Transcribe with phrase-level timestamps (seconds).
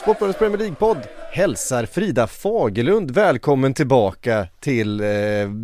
[0.00, 0.98] Sportbladets Premier League-podd
[1.32, 5.06] hälsar Frida Fagerlund välkommen tillbaka till, eh,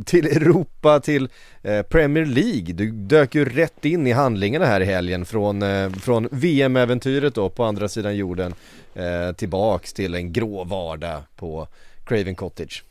[0.06, 1.28] till Europa, till
[1.62, 2.74] eh, Premier League.
[2.74, 7.50] Du dök ju rätt in i handlingarna här i helgen från, eh, från VM-äventyret då
[7.50, 8.54] på andra sidan jorden
[8.94, 11.68] eh, tillbaks till en grå vardag på
[12.06, 12.84] Craven Cottage.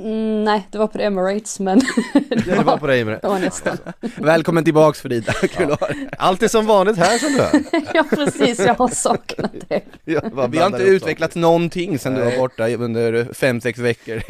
[0.00, 1.78] Mm, nej, det var på Emirates men
[2.46, 3.76] Det var på dig med det var nästan.
[4.16, 6.08] Välkommen tillbaks Frida, kul att ha dig.
[6.18, 7.62] Allt är som vanligt här som du hör.
[7.94, 9.82] ja precis, jag har saknat det.
[10.04, 14.22] Vi har inte utvecklat någonting sen du var borta under fem sex veckor.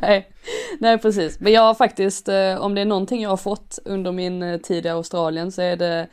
[0.00, 0.28] Nej,
[0.78, 1.40] nej precis.
[1.40, 4.60] Men jag har faktiskt, eh, om det är någonting jag har fått under min eh,
[4.60, 6.06] tid i Australien så är det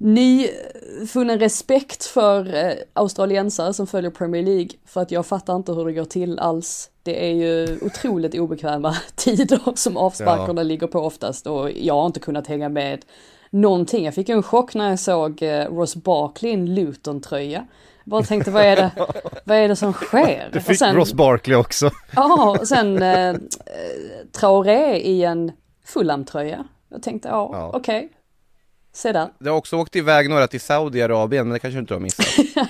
[0.00, 4.68] nyfunnen respekt för eh, australiensare som följer Premier League.
[4.86, 6.90] För att jag fattar inte hur det går till alls.
[7.02, 12.20] Det är ju otroligt obekväma tider som avsparkarna ligger på oftast och jag har inte
[12.20, 13.04] kunnat hänga med
[13.50, 14.04] någonting.
[14.04, 17.66] Jag fick en chock när jag såg eh, Ross Barkley i en Luton-tröja.
[18.04, 18.90] Bara tänkte vad är det,
[19.44, 20.48] vad är det som sker?
[20.52, 21.90] Du fick sen- Ross Barkley också.
[22.16, 23.36] Ja, och sen eh, eh,
[24.32, 25.52] Traoré i en
[25.84, 26.64] Fulham-tröja.
[26.88, 27.70] Jag tänkte, ja, Ja.
[27.74, 28.08] okej.
[28.92, 31.94] Se där, Du har också åkt iväg några till Saudiarabien, men det kanske du inte
[31.94, 32.26] har missat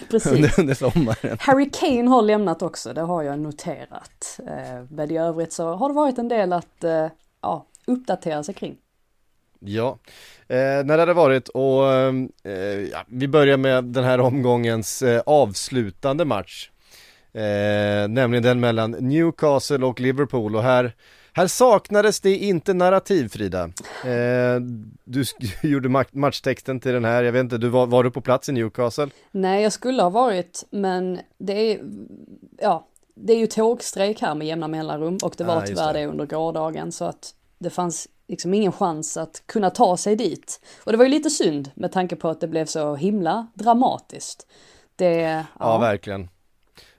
[0.10, 0.32] precis.
[0.32, 1.38] under, under sommaren.
[1.40, 4.40] Harry Kane har lämnat också, det har jag noterat.
[4.46, 7.06] Eh, men i övrigt så har det varit en del att eh,
[7.42, 8.76] ja, uppdatera sig kring.
[9.60, 9.98] Ja,
[10.48, 12.50] eh, när det hade varit och eh,
[12.92, 16.70] ja, vi börjar med den här omgångens eh, avslutande match.
[17.32, 20.92] Eh, nämligen den mellan Newcastle och Liverpool och här,
[21.32, 23.64] här saknades det inte narrativ Frida.
[24.04, 24.60] Eh,
[25.04, 25.24] du
[25.68, 28.48] gjorde ma- matchtexten till den här, jag vet inte, du var, var du på plats
[28.48, 29.08] i Newcastle?
[29.30, 31.80] Nej, jag skulle ha varit, men det är,
[32.58, 35.98] ja, det är ju tågstrejk här med jämna mellanrum och det var Ah, tyvärr det.
[36.00, 40.60] det under gårdagen så att det fanns liksom ingen chans att kunna ta sig dit.
[40.84, 44.46] Och det var ju lite synd med tanke på att det blev så himla dramatiskt.
[44.96, 46.28] Det, ja, Ja, verkligen.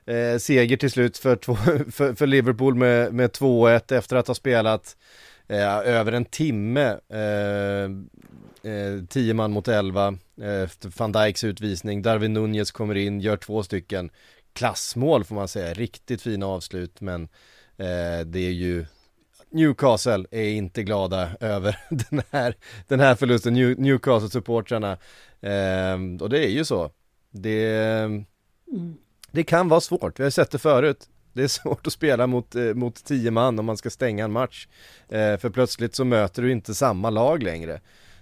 [0.06, 1.56] Eh, seger till slut för, två,
[1.92, 4.98] för, för Liverpool med, med 2-1 efter att ha spelat
[5.48, 6.98] eh, över en timme.
[7.10, 7.84] Eh,
[8.72, 12.02] eh, 10 man mot 11 eh, efter van Dijks utvisning.
[12.02, 14.10] Darwin Nunez kommer in, gör två stycken
[14.54, 15.74] klassmål får man säga.
[15.74, 17.24] Riktigt fina avslut men
[17.78, 18.86] eh, det är ju
[19.50, 22.56] Newcastle är inte glada över den här,
[22.88, 24.98] den här förlusten, New, Newcastle-supportrarna.
[25.42, 26.92] Eh, och det är ju så.
[27.32, 28.26] Det, mm
[29.32, 31.10] det kan vara svårt, vi har sett det förut.
[31.34, 34.32] Det är svårt att spela mot, eh, mot tio man om man ska stänga en
[34.32, 34.68] match.
[35.10, 37.82] Eh, för plötsligt så möter du inte samma lag längre.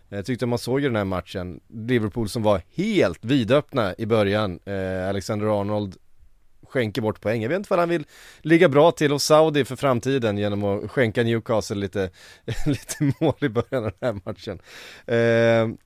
[0.09, 4.59] Jag tyckte man såg ju den här matchen, Liverpool som var helt vidöppna i början.
[4.66, 5.96] Eh, Alexander Arnold
[6.70, 7.41] skänker bort poäng.
[7.41, 8.06] Jag vet inte vad han vill
[8.41, 12.09] ligga bra till hos Saudi för framtiden genom att skänka Newcastle lite,
[12.66, 14.59] lite mål i början av den här matchen.
[15.06, 15.78] Eh,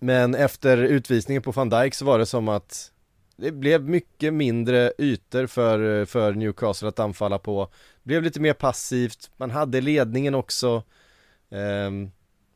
[0.00, 2.92] men efter utvisningen på van Dijk så var det som att
[3.36, 7.68] det blev mycket mindre ytor för, för Newcastle att anfalla på.
[8.02, 10.82] Blev lite mer passivt, man hade ledningen också.
[11.48, 12.10] Um,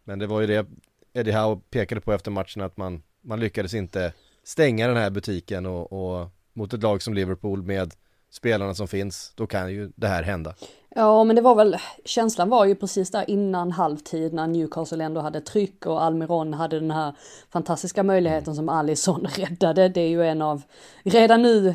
[0.05, 0.67] men det var ju det
[1.13, 4.13] Eddie Howe pekade på efter matchen att man, man lyckades inte
[4.45, 7.95] stänga den här butiken och, och mot ett lag som Liverpool med
[8.31, 10.55] spelarna som finns, då kan ju det här hända.
[10.95, 15.21] Ja, men det var väl, känslan var ju precis där innan halvtid när Newcastle ändå
[15.21, 17.15] hade tryck och Almiron hade den här
[17.53, 19.89] fantastiska möjligheten som Alisson räddade.
[19.89, 20.62] Det är ju en av,
[21.03, 21.75] redan nu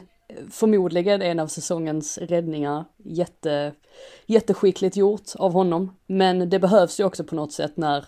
[0.51, 2.85] förmodligen en av säsongens räddningar.
[2.97, 3.73] Jätte,
[4.25, 5.95] jätteskickligt gjort av honom.
[6.07, 8.05] Men det behövs ju också på något sätt när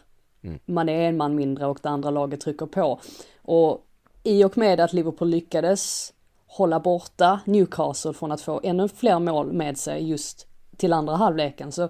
[0.66, 3.00] man är en man mindre och det andra laget trycker på.
[3.42, 3.86] Och
[4.24, 6.14] i och med att Liverpool lyckades
[6.48, 10.47] hålla borta Newcastle från att få ännu fler mål med sig just
[10.78, 11.90] till andra halvleken så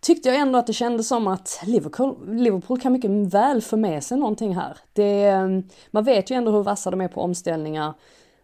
[0.00, 4.04] tyckte jag ändå att det kändes som att Liverpool, Liverpool kan mycket väl få med
[4.04, 4.76] sig någonting här.
[4.92, 7.94] Det, ehm, man vet ju ändå hur vassa de är på omställningar.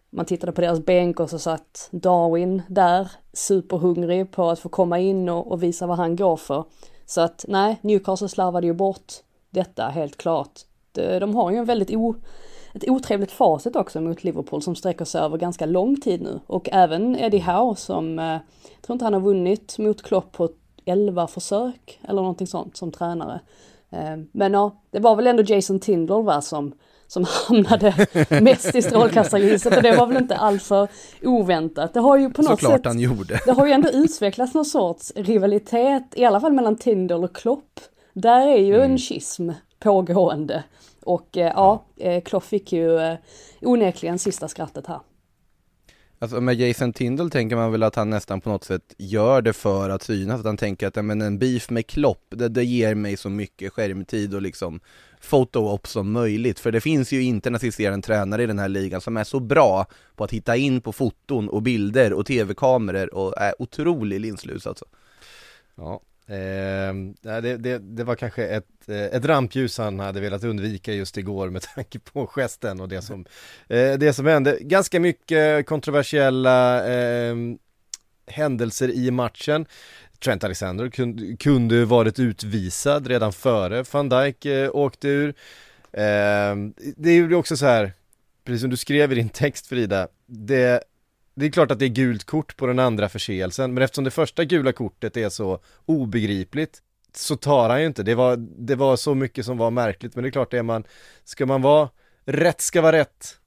[0.09, 4.99] Man tittade på deras bänk och så satt Darwin där, superhungrig på att få komma
[4.99, 6.63] in och, och visa vad han går för.
[7.05, 9.13] Så att nej, Newcastle slarvade ju bort
[9.49, 10.59] detta helt klart.
[10.91, 11.89] De, de har ju en väldigt
[12.75, 16.39] ett otrevligt facit också mot Liverpool som sträcker sig över ganska lång tid nu.
[16.47, 20.49] Och även Eddie Howe som, eh, jag tror inte han har vunnit mot Klopp på
[20.85, 23.39] 11 försök eller någonting sånt som tränare.
[23.89, 26.73] Eh, men ja, det var väl ändå Jason Tindall va som,
[27.07, 28.07] som hamnade
[28.41, 30.87] mest i strålkastarljuset och det var väl inte alltför
[31.23, 31.93] oväntat.
[31.93, 33.39] Det har ju på något Såklart sätt, han gjorde.
[33.45, 37.79] det har ju ändå utvecklats någon sorts rivalitet, i alla fall mellan Tindall och Klopp.
[38.13, 39.49] Där är ju en schism
[39.79, 40.63] pågående.
[41.05, 43.17] Och eh, ja, eh, Klopp fick ju eh,
[43.61, 44.99] onekligen sista skrattet här.
[46.19, 49.53] Alltså med Jason Tindall tänker man väl att han nästan på något sätt gör det
[49.53, 52.63] för att synas, att han tänker att ja, men en beef med Klopp, det, det
[52.63, 54.79] ger mig så mycket skärmtid och liksom
[55.29, 59.01] photo-op som möjligt, för det finns ju inte en assisterande tränare i den här ligan
[59.01, 59.85] som är så bra
[60.15, 64.85] på att hitta in på foton och bilder och tv-kameror och är otrolig linslus alltså.
[65.75, 70.93] Ja, eh, det, det, det var kanske ett, eh, ett rampljus han hade velat undvika
[70.93, 73.25] just igår med tanke på gesten och det som,
[73.69, 74.57] eh, det som hände.
[74.61, 77.35] Ganska mycket kontroversiella eh,
[78.27, 79.65] händelser i matchen.
[80.19, 85.29] Trent Alexander kunde, kunde varit utvisad redan före van Dijk eh, åkte ur.
[85.91, 86.55] Eh,
[86.97, 87.93] det är ju också så här,
[88.43, 90.83] precis som du skrev i din text Frida, det
[91.35, 94.11] det är klart att det är gult kort på den andra förseelsen, men eftersom det
[94.11, 96.81] första gula kortet är så obegripligt
[97.13, 100.23] så tar han ju inte, det var, det var så mycket som var märkligt, men
[100.23, 100.83] det är klart det är man,
[101.23, 101.89] ska man vara,
[102.25, 103.37] rätt ska vara rätt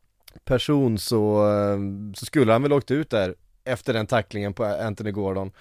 [0.45, 1.45] person så,
[2.17, 5.53] så skulle han väl åkt ut där efter den tacklingen på Anthony Gordon.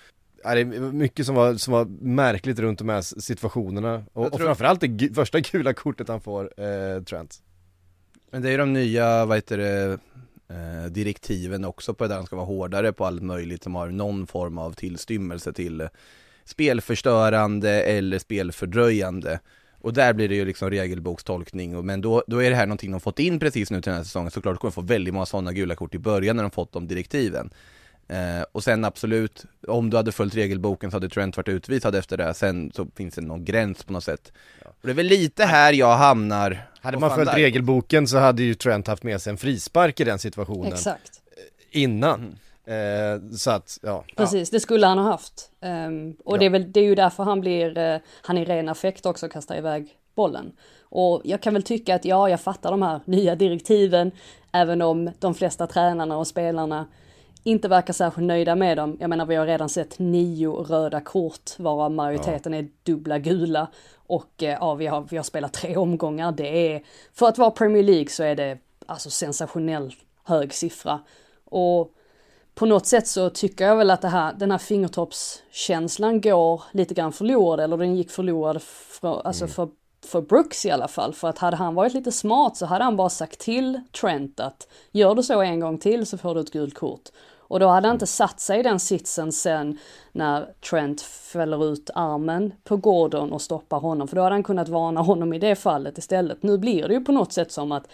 [0.44, 4.32] Ja, det är mycket som var, som var märkligt runt de här situationerna och, Jag
[4.32, 7.42] och tror- framförallt det första gula kortet han får, eh, Trent.
[8.32, 10.00] Men det är ju de nya, vad heter det,
[10.50, 13.88] eh, direktiven också på det där, de ska vara hårdare på allt möjligt som har
[13.88, 15.88] någon form av tillstymmelse till
[16.46, 19.40] spelförstörande eller spelfördröjande.
[19.82, 23.00] Och där blir det ju liksom regelbokstolkning, men då, då är det här någonting de
[23.00, 25.76] fått in precis nu till den här säsongen, såklart kommer få väldigt många sådana gula
[25.76, 27.50] kort i början när de fått de direktiven.
[28.08, 32.18] Eh, och sen absolut, om du hade följt regelboken så hade Trent varit utvisad efter
[32.18, 34.32] det, sen så finns det någon gräns på något sätt.
[34.66, 37.38] Och det är väl lite här jag hamnar Hade man följt Dijk.
[37.38, 41.12] regelboken så hade ju Trent haft med sig en frispark i den situationen Exakt.
[41.72, 42.36] innan.
[42.66, 44.04] Eh, så att, ja.
[44.16, 45.50] Precis, det skulle han ha haft.
[45.62, 46.40] Ehm, och Ja.
[46.40, 49.30] det, är väl, det är ju därför han blir, eh, han i ren affekt också
[49.30, 50.52] kastar iväg bollen.
[50.82, 54.12] Och jag kan väl tycka att ja, jag fattar de här nya direktiven,
[54.52, 56.86] även om de flesta tränarna och spelarna
[57.48, 58.98] inte verkar särskilt nöjda med dem.
[59.00, 63.68] Jag menar, vi har redan sett nio röda kort, varav majoriteten är dubbla gula.
[64.08, 66.32] Och eh, ja, vi har, vi har spelat tre omgångar.
[66.32, 66.84] Det är,
[67.14, 71.00] för att vara Premier League så är det alltså sensationell hög siffra.
[71.46, 71.92] Och
[72.56, 76.94] på något sätt så tycker jag väl att det här, den här fingertoppskänslan går lite
[76.94, 79.70] grann förlorad, eller den gick förlorad för, alltså för,
[80.06, 81.14] för Brooks i alla fall.
[81.14, 84.68] För att hade han varit lite smart så hade han bara sagt till Trent att
[84.92, 87.10] gör du så en gång till så får du ett gult kort.
[87.48, 89.80] Och då hade han inte satt sig i den sitsen sen
[90.12, 94.70] när Trent fäller ut armen på Gordon och stoppar honom, för då hade han kunnat
[94.70, 96.44] varna honom i det fallet istället.
[96.44, 97.88] Nu blir det ju på något sätt som att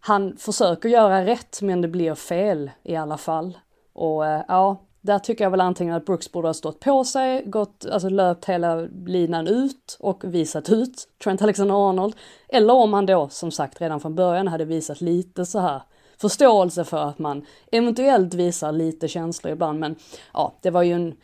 [0.00, 3.58] han försöker göra rätt men det blir fel i alla fall.
[3.92, 7.42] Och eh, ja, där tycker jag väl antingen att Brooks borde ha stått på sig,
[7.46, 12.16] gått, alltså löpt hela linan ut och visat ut Trent Alexander-Arnold.
[12.48, 15.82] Eller om han då som sagt redan från början hade visat lite så här
[16.22, 19.80] förståelse för att man eventuellt visar lite känslor ibland.
[19.80, 19.96] Men
[20.32, 21.14] ja, det var ju en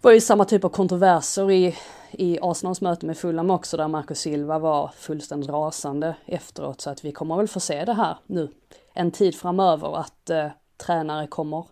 [0.00, 1.76] var ju samma typ av kontroverser i,
[2.10, 7.04] i Arsenals möte med Fulham också där Marco Silva var fullständigt rasande efteråt så att
[7.04, 8.48] vi kommer väl få se det här nu
[8.94, 11.66] en tid framöver att eh, tränare kommer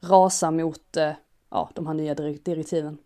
[0.00, 1.10] rasa mot eh,
[1.50, 2.54] ja, de här nya direktiven.
[2.54, 2.98] direktiven.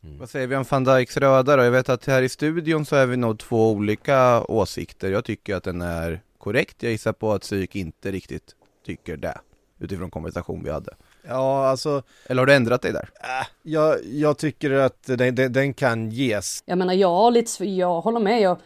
[0.00, 1.62] Vad säger vi om van Dijks röda då?
[1.62, 5.10] Jag vet att här i studion så är vi nog två olika åsikter.
[5.10, 6.82] Jag tycker att den är korrekt.
[6.82, 8.54] Jag gissar på att psyk inte riktigt
[8.86, 9.38] tycker det.
[9.78, 10.94] Utifrån konversation vi hade.
[11.22, 13.10] Ja, alltså, Eller har du ändrat dig där?
[13.20, 16.62] äh, jag, jag tycker att den, den, den kan ges.
[16.66, 18.58] Jag menar jag har lite, jag håller med, jag,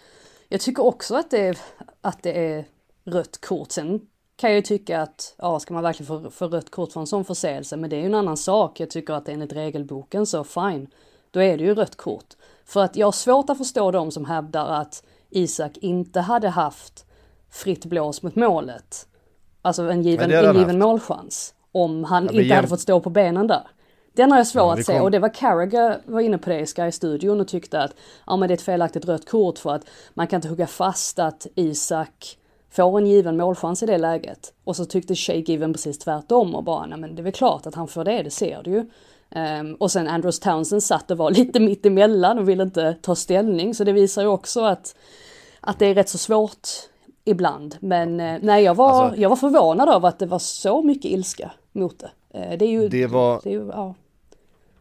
[0.49, 1.59] jag tycker också att det, är,
[2.01, 2.65] att det är
[3.05, 3.73] rött kort.
[3.73, 4.01] Sen
[4.37, 7.07] kan jag ju tycka att, ja ska man verkligen få, få rött kort för en
[7.07, 8.81] sån förseelse, men det är ju en annan sak.
[8.81, 10.87] Jag tycker att enligt regelboken så fine,
[11.31, 12.35] då är det ju rött kort.
[12.65, 17.04] För att jag har svårt att förstå de som hävdar att Isak inte hade haft
[17.55, 19.07] fritt blås mot målet.
[19.63, 21.55] Alltså en given, hade en given målchans.
[21.73, 23.63] Om han inte hade jäm- fått stå på benen där.
[24.17, 26.39] Den har jag svårt Ja, att vi se kom- och det var Carragher var inne
[26.39, 27.95] på det i Sky-studion och tyckte att
[28.27, 29.83] ja men det är ett felaktigt rött kort för att
[30.15, 32.39] man kan inte hugga fast att Isak
[32.71, 34.53] får en given målchans i det läget.
[34.65, 37.67] Och så tyckte Shay Given precis tvärtom och bara nej men det är väl klart
[37.67, 38.91] att han får det, det ser du ju.
[39.31, 43.15] Ehm, och sen Andrews Townsend satt och var lite mitt emellan och ville inte ta
[43.15, 44.95] ställning så det visar ju också att,
[45.61, 46.69] att det är rätt så svårt
[47.25, 47.77] ibland.
[47.81, 51.05] Men eh, nej, jag var, Alltså- jag var förvånad över att det var så mycket
[51.11, 52.11] ilska mot det.
[52.39, 52.89] Eh, Det är ju...
[52.89, 53.95] Det var- Det är ju, ja.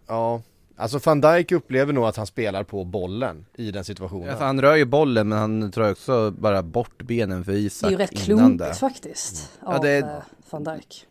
[0.07, 0.41] Ja,
[0.77, 4.29] alltså van Dijk upplever nog att han spelar på bollen i den situationen.
[4.29, 7.59] Alltså, han rör ju bollen men han drar också bara bort benen för Det är
[7.61, 9.49] Isak ju rätt klumpigt faktiskt.
[9.65, 10.07] Ja, Av det- eh,
[10.49, 11.07] van Dijk.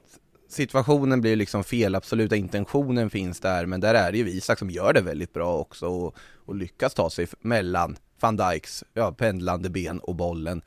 [0.48, 4.70] Situationen blir liksom fel, absoluta intentionen finns där men där är det ju Isak som
[4.70, 6.14] gör det väldigt bra också och,
[6.46, 10.62] och lyckas ta sig mellan van Dijks ja, pendlande ben och bollen.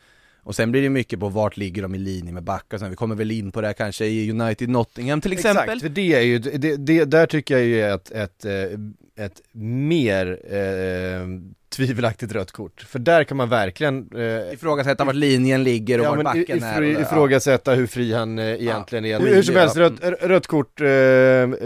[0.45, 2.95] Och sen blir det mycket på vart ligger de i linje med backar, sen vi
[2.95, 5.63] kommer väl in på det här kanske i United Nottingham till exempel.
[5.63, 9.25] Exakt, för det är ju, det, det, där tycker jag ju är ett, ett, eh,
[9.25, 11.27] ett mer eh,
[11.75, 12.81] tvivelaktigt rött kort.
[12.81, 16.63] För där kan man verkligen eh, Ifrågasätta vart linjen ligger och Ja, vart backen if-
[16.65, 16.81] är.
[16.95, 19.09] och ifrågasätta hur fri han eh, egentligen är.
[19.09, 19.19] Ja.
[19.19, 19.81] Hur som helst, Ja.
[19.83, 20.87] rött, rött kort eh,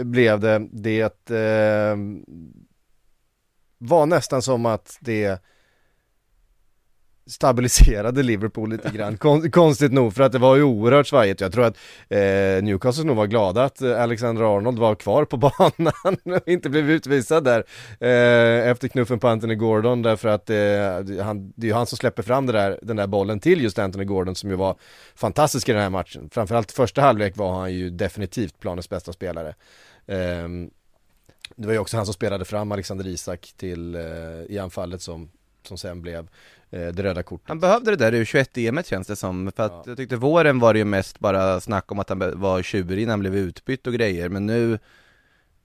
[0.04, 0.68] blev det.
[0.72, 1.96] Det eh,
[3.78, 5.38] var nästan som att det
[7.30, 11.40] stabiliserade Liverpool lite grann, Kon- konstigt nog, för att det var ju oerhört svajigt.
[11.40, 11.76] Jag tror att
[12.08, 16.70] eh, Newcastle nog var glada att eh, Alexander Arnold var kvar på banan och inte
[16.70, 17.64] blev utvisad där
[18.00, 21.98] eh, efter knuffen på Anthony Gordon därför att eh, han, det är ju han som
[21.98, 24.76] släpper fram det där, den där bollen till just Anthony Gordon som ju var
[25.14, 26.30] fantastisk i den här matchen.
[26.32, 29.54] Framförallt första halvlek var han ju definitivt planens bästa spelare.
[30.06, 30.70] Ehm,
[31.56, 34.02] det var ju också han som spelade fram Alexander Isak till, eh,
[34.48, 35.30] i anfallet som,
[35.62, 36.28] som sen blev
[36.70, 37.48] det röda kortet.
[37.48, 39.82] Han behövde det där U21-EMet känns det som, för att Ja.
[39.86, 43.12] jag tyckte våren var det ju mest bara snack om att han var tjurig när
[43.12, 44.78] han blev utbytt och grejer, men nu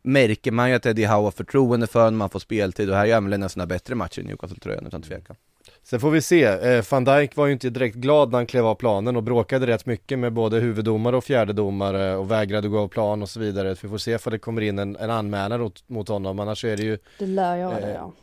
[0.03, 3.05] märker man ju att Eddie Howe har förtroende för honom, man får speltid och här
[3.05, 5.35] gör han väl en av sina bättre matcher i Newcastle-tröjan utan tvekan.
[5.83, 8.65] Sen får vi se, eh, van Dijk var ju inte direkt glad när han klev
[8.65, 12.87] av planen och bråkade rätt mycket med både huvuddomare och fjärdedomare och vägrade gå av
[12.87, 13.75] plan och så vidare.
[13.81, 16.77] Vi får se ifall det kommer in en, en anmälan mot, mot honom, annars är
[16.77, 18.13] det ju Det lär det Eh, ja.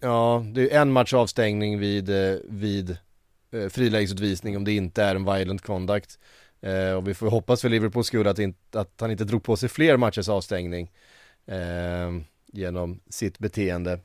[0.00, 2.96] Ja, det är en match avstängning vid, eh, vid
[3.52, 6.18] eh, frilägesutvisning om det inte är en violent conduct.
[6.60, 9.56] Eh, och vi får hoppas för Liverpools skull att, inte, att han inte drog på
[9.56, 10.90] sig fler matchers avstängning
[11.46, 12.10] eh,
[12.52, 14.00] genom sitt beteende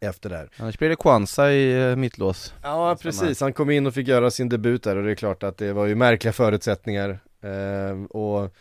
[0.00, 0.50] efter det här.
[0.56, 2.54] Annars blir det Kwanza i eh, mittlås.
[2.62, 3.40] Ja, precis.
[3.40, 5.72] Han kom in och fick göra sin debut där och det är klart att det
[5.72, 7.18] var ju märkliga förutsättningar.
[7.40, 8.54] Eh, och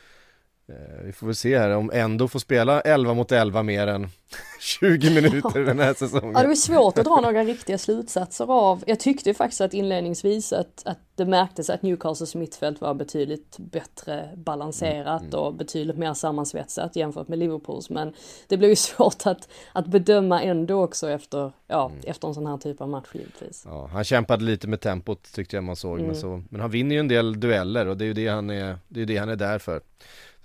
[1.05, 4.07] vi får väl se här om Endo får spela 11 mot 11 mer än
[4.59, 6.31] 20 minuter den här säsongen.
[6.35, 8.83] Ja, det var svårt att dra några riktiga slutsatser av.
[8.87, 14.29] Jag tyckte faktiskt att inledningsvis att, att det märktes att Newcastles mittfält var betydligt bättre
[14.35, 17.89] balanserat och betydligt mer sammansvetsat jämfört med Liverpools.
[17.89, 18.13] Men
[18.47, 22.57] det blev ju svårt att, att bedöma ändå också efter, ja, efter en sån här
[22.57, 23.63] typ av match givetvis.
[23.65, 26.07] Ja, han kämpade lite med tempot tyckte jag man såg, Mm.
[26.07, 28.49] men, så, men han vinner ju en del dueller och det är ju det han
[28.49, 29.81] är, det är, det han är där för,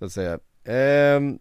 [0.01, 0.39] så att säga.
[0.65, 1.39] Ehm,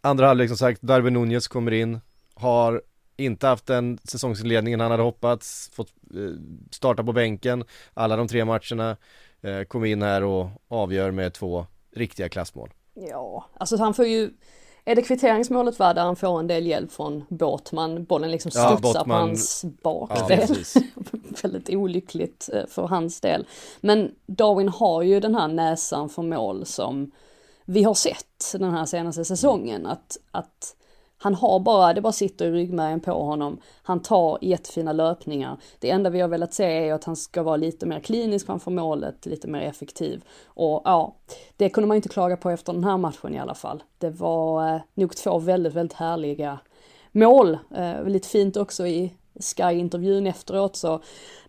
[0.00, 2.00] andra halvlek som sagt, Darwin Nunez kommer in,
[2.34, 2.82] har
[3.16, 8.44] inte haft den säsongsinledningen han hade hoppats, fått eh, starta på bänken alla de tre
[8.44, 8.96] matcherna,
[9.42, 12.70] eh, kom in här och avgör med två riktiga klassmål.
[12.94, 14.30] Ja, alltså han får ju
[14.84, 18.76] är det kvitteringsmålet va, där han får en del hjälp från Båtman, bollen liksom Ja,
[18.76, 20.38] studsar på hans Ja, bakdel.
[20.38, 20.74] precis.
[21.42, 23.46] väldigt olyckligt eh, för hans del.
[23.80, 27.10] Men Darwin har ju den här näsan för mål som
[27.70, 29.86] vi har sett den här senaste säsongen.
[29.86, 30.76] Att, att
[31.18, 33.60] han har bara, det bara sitter i ryggmärgen på honom.
[33.82, 35.56] Han tar jättefina löpningar.
[35.78, 38.70] Det enda vi har velat se är att han ska vara lite mer klinisk framför
[38.70, 40.24] målet, lite mer effektiv.
[40.44, 41.16] Och ja,
[41.56, 43.82] det kunde man inte klaga på efter den här matchen i alla fall.
[43.98, 46.58] Det var eh, nog två väldigt, väldigt härliga
[47.12, 47.58] mål.
[47.74, 51.00] Eh, lite fint också i Sky-intervjun efteråt så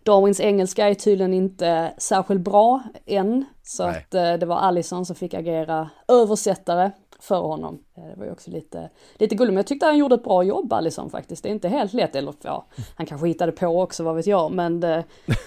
[0.02, 3.44] Darwins engelska är tydligen inte särskilt bra än.
[3.62, 3.96] Så Nej.
[3.98, 7.84] att eh, det var Allison som fick agera översättare för honom.
[7.96, 10.42] Eh, det var ju också lite, lite gulligt, men jag tyckte han gjorde ett bra
[10.42, 11.42] jobb Allison faktiskt.
[11.42, 12.66] Det är inte helt lätt, eller ja,
[12.96, 15.04] han kanske hittade på också, vad vet jag, men det,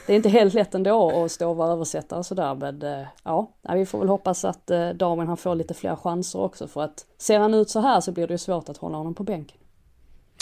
[0.08, 2.56] det är inte helt lätt ändå att stå och vara översättare sådär.
[2.56, 6.42] Men eh, ja, vi får väl hoppas att eh, Darwin han får lite fler chanser
[6.42, 8.98] också för att ser han ut så här så blir det ju svårt att hålla
[8.98, 9.58] honom på bänken.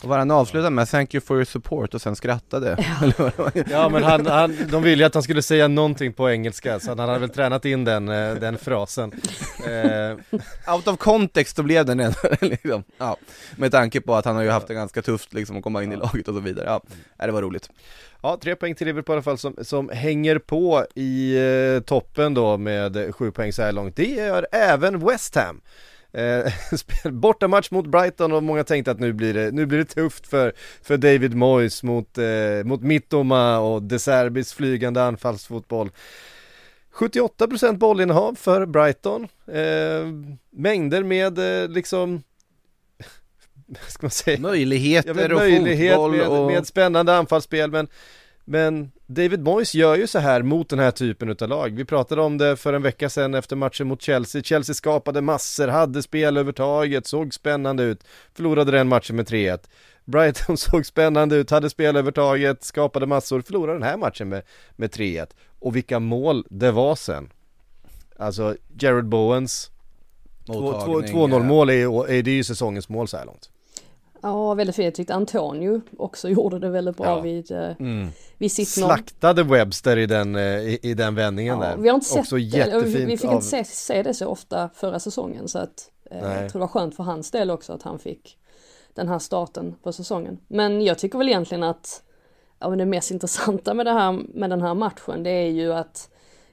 [0.02, 2.76] Och vad han avslutade med 'Thank you for your support' och sen skrattade.
[3.18, 3.52] Var.
[3.70, 6.90] Ja men han, han, de ville ju att han skulle säga någonting på engelska så
[6.90, 9.12] han hade väl tränat in den, eh, den frasen.
[9.68, 13.18] Eh, Out of context så blev den ändå liksom, ja.
[13.56, 15.92] Med tanke på att han har ju haft det ganska tufft liksom att komma in
[15.92, 16.66] i laget och så vidare.
[16.66, 16.82] Ja,
[17.18, 17.70] nej, det var roligt.
[18.22, 21.36] Ja, tre poäng till Liverpool i alla fall som, som hänger på i
[21.76, 23.96] eh, toppen då med sju poäng så här långt.
[23.96, 25.62] Det gör även West Ham.
[26.14, 26.54] Eh,
[27.12, 30.54] bortamatch mot Brighton och många tänkte att nu blir det, nu blir det tufft för,
[30.82, 35.92] för David Moyes mot, eh, mot Mittoma och De Serbis flygande anfallsfotboll.
[36.94, 39.28] 78% bollinnehav för Brighton.
[39.48, 40.08] Eh,
[40.50, 42.24] mängder med eh, liksom,
[43.88, 44.40] ska man säga?
[44.40, 46.52] Möjligheter men och möjlighet fotboll med, och...
[46.52, 47.88] med spännande anfallsspel men
[48.52, 51.76] Men David Moyes gör ju så här mot den här typen utav lag.
[51.76, 54.44] Vi pratade om det för en vecka sedan efter matchen mot Chelsea.
[54.44, 58.04] Chelsea skapade massor, hade spelövertaget, såg spännande ut.
[58.34, 59.60] Förlorade den matchen med 3-1.
[60.06, 64.44] Brighton såg spännande ut, hade spelövertaget, skapade massor, förlorade den här matchen med,
[64.76, 65.28] med 3-1.
[65.60, 67.30] Och vilka mål det var sen.
[68.18, 69.72] Alltså Jared Bowens
[70.48, 73.51] 2-0 mål är, är, det ju säsongens mål så här långt.
[74.22, 74.86] Ja, väldigt fint.
[74.86, 77.20] Jag tyckte Antonio också gjorde det väldigt bra ja.
[77.20, 78.10] vid, eh, mm.
[78.38, 81.78] vid sitt Slaktade Webster i den, eh, i, i den vändningen ja, där.
[81.78, 83.34] Vi har inte också sett det, vi, vi fick av...
[83.34, 86.68] inte se, se, det så ofta förra säsongen så att eh, jag tror det var
[86.68, 88.38] skönt för hans del också att han fick
[88.94, 90.40] den här starten på säsongen.
[90.48, 92.04] Men jag tycker väl egentligen att
[92.60, 95.74] ja, men det mest intressanta med, det här, med den här matchen det är ju
[95.74, 96.11] att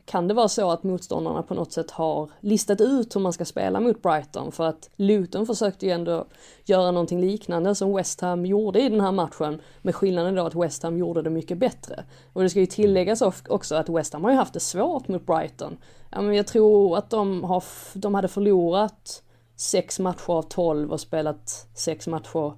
[0.09, 3.45] kan det vara så att motståndarna på något sätt har listat ut hur man ska
[3.45, 6.27] spela mot Brighton för att Luton försökte ju ändå
[6.65, 10.55] göra någonting liknande som West Ham gjorde i den här matchen med skillnaden då att
[10.55, 12.05] West Ham gjorde det mycket bättre.
[12.33, 15.27] Och det ska ju tilläggas också att West Ham har ju haft det svårt mot
[15.27, 15.77] Brighton.
[16.11, 19.23] Ja, men jag tror att de, har, de hade förlorat
[19.57, 22.53] sex matcher av tolv och spelat sex matcher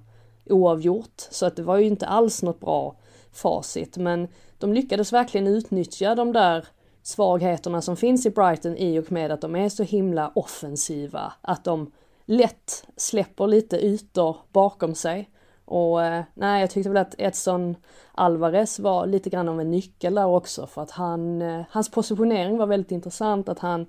[0.49, 1.27] oavgjort.
[1.31, 2.95] Så att det var ju inte alls något bra
[3.31, 4.27] facit men
[4.57, 6.65] de lyckades verkligen utnyttja de där
[7.03, 11.33] svagheterna som finns i Brighton i och med att de är så himla offensiva.
[11.41, 11.91] Att de
[12.25, 15.29] lätt släpper lite ytor bakom sig.
[15.65, 17.75] Och eh, nej, jag tyckte väl att Edson
[18.11, 22.57] Alvarez var lite grann av en nyckel där också för att han, eh, hans positionering
[22.57, 23.85] var väldigt intressant att han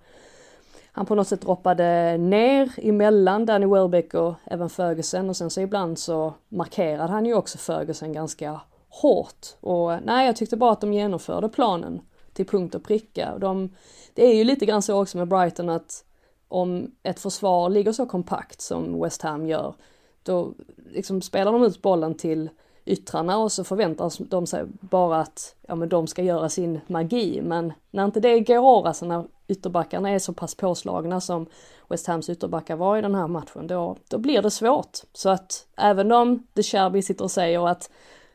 [0.95, 5.61] han på något sätt droppade ner emellan Danny Welbeck och även Ferguson och sen så
[5.61, 9.47] ibland så markerade han ju också Ferguson ganska hårt.
[9.61, 12.01] Och eh, nej, jag tyckte bara att de genomförde planen
[12.33, 13.39] till punkt och pricka.
[13.39, 13.71] De,
[14.15, 16.05] det är ju lite grann så också med Brighton att
[16.49, 19.75] om ett försvar ligger så kompakt som West Ham gör,
[20.23, 20.53] då
[20.91, 22.51] liksom spelar de ut bollen till
[22.85, 27.41] yttrarna och så förväntar de sig bara att ja, men de ska göra sin magi.
[27.43, 31.47] Men när inte det går, alltså när ytterbackarna är så pass påslagna som
[31.89, 34.99] West Hams ytterbackar var i den här matchen, då, då blir det svårt.
[35.13, 37.91] Så att även om De Cherby sitter och säger att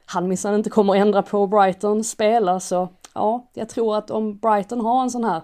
[0.06, 4.38] han minsann inte kommer att ändra på Brighton spela så ja, jag tror att om
[4.38, 5.42] Brighton har en sån här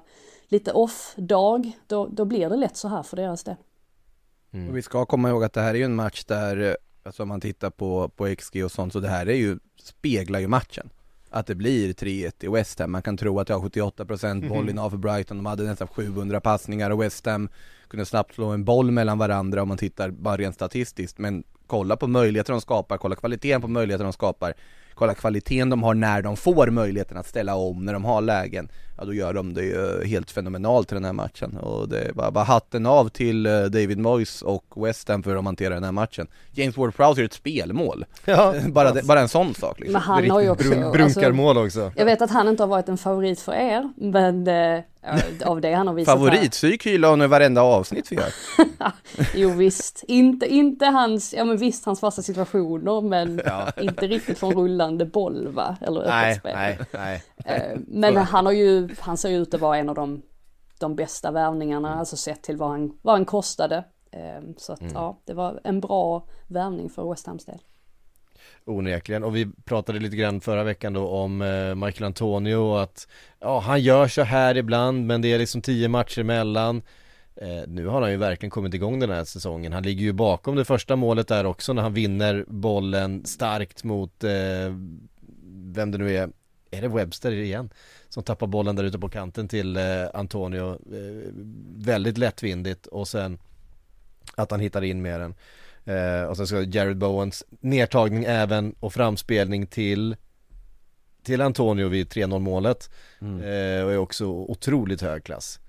[0.47, 3.55] lite off-dag, då, då blir det lätt så här för deras del.
[4.51, 4.73] Mm.
[4.73, 7.41] Vi ska komma ihåg att det här är ju en match där, alltså om man
[7.41, 10.89] tittar på, på XG och sånt, så det här är ju, speglar ju matchen.
[11.29, 12.91] Att det blir 3-1 i West Ham.
[12.91, 16.91] Man kan tro att jag har 78% bollinnehav för Brighton, de hade nästan 700 passningar
[16.91, 17.49] och West Ham
[17.87, 21.17] kunde snabbt slå en boll mellan varandra om man tittar bara rent statistiskt.
[21.17, 24.53] Men kolla på möjligheter de skapar, kolla kvaliteten på möjligheter de skapar
[24.95, 28.69] kolla kvaliteten de har när de får möjligheten att ställa om, när de har lägen,
[28.97, 31.57] ja då gör de det ju helt fenomenalt i den här matchen.
[31.57, 35.45] Och det var bara hatten av till eh, David Moyes och West Ham för att
[35.45, 36.27] hantera den här matchen.
[36.51, 38.05] James Ward-Prowse gör ett spelmål.
[38.25, 39.93] Ja, bara, det, bara en sån sak liksom.
[39.93, 41.91] Men han har ju också, brun, brunkarmål också.
[41.95, 44.83] Jag vet att han inte har varit en favorit för er, men eh,
[45.45, 48.33] av det han har visat Favoritpsyk hyllar hon i varenda avsnitt vi gör.
[49.35, 53.71] jo visst, inte, inte hans, ja men visst hans fasta situationer men ja.
[53.81, 54.53] inte riktigt från
[54.83, 56.53] rullande boll va, eller nej, spel.
[56.55, 57.23] Nej, nej.
[57.45, 60.21] Eh, men han har ju, han ser ut att vara en av de,
[60.79, 63.83] de bästa värvningarna, alltså sett till vad han, vad han kostade.
[64.11, 64.93] Eh, så att mm.
[64.93, 67.59] ja, det var en bra värvning för West Hams del.
[68.65, 73.07] Onekligen, och vi pratade lite grann förra veckan då om eh, Michael Antonio och att
[73.39, 76.81] ja, han gör så här ibland men det är liksom tio matcher emellan
[77.35, 80.55] eh, Nu har han ju verkligen kommit igång den här säsongen Han ligger ju bakom
[80.55, 84.31] det första målet där också när han vinner bollen starkt mot eh,
[85.51, 86.29] Vem det nu är
[86.71, 87.69] Är det Webster igen?
[88.09, 91.31] Som tappar bollen där ute på kanten till eh, Antonio eh,
[91.75, 93.37] Väldigt lättvindigt och sen
[94.35, 95.35] Att han hittar in med den
[95.85, 100.15] Eh, och sen ska Jared Bowens nedtagning även och framspelning till
[101.23, 102.89] till Antonio vid 3-0 målet
[103.21, 103.39] mm.
[103.39, 105.59] eh, och är också otroligt hög klass.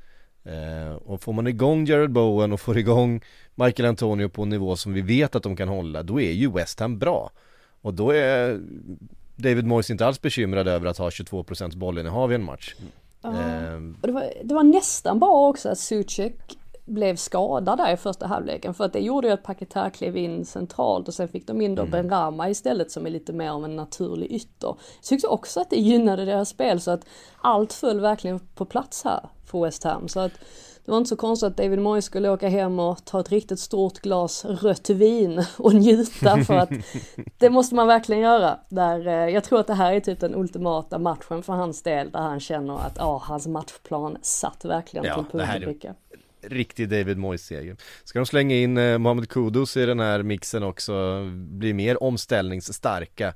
[0.44, 3.20] Eh, och får man igång Jared Bowen och får igång
[3.54, 6.52] Michael Antonio på en nivå som vi vet att de kan hålla, då är ju
[6.52, 7.30] West Ham bra.
[7.80, 8.60] Och då är
[9.36, 12.74] David Moyes inte alls bekymrad över att ha 22% bollinnehav i en match.
[13.24, 13.36] Mm.
[13.36, 18.26] Uh, det, var, det var nästan bra också att Suchek blev skadad där i första
[18.26, 21.60] halvleken för att det gjorde ju att Paketär klev in centralt och sen fick de
[21.60, 21.90] in då mm.
[21.90, 24.68] Ben Rama istället som är lite mer av en naturlig ytter.
[24.68, 27.06] Jag tyckte också att det gynnade deras spel så att
[27.40, 30.32] allt föll verkligen på plats här för West Ham så att
[30.84, 33.60] det var inte så konstigt att David Moyes skulle åka hem och ta ett riktigt
[33.60, 36.70] stort glas rött vin och njuta för att
[37.38, 38.58] det måste man verkligen göra.
[38.68, 42.10] Där, eh, jag tror att det här är typ den ultimata matchen för hans del
[42.10, 45.94] där han känner att ja, hans matchplan satt verkligen ja, till punkt och pricka
[46.48, 47.76] riktig David Moyes-seger.
[48.04, 53.34] Ska de slänga in eh, Mohamed Kudus i den här mixen också, bli mer omställningsstarka.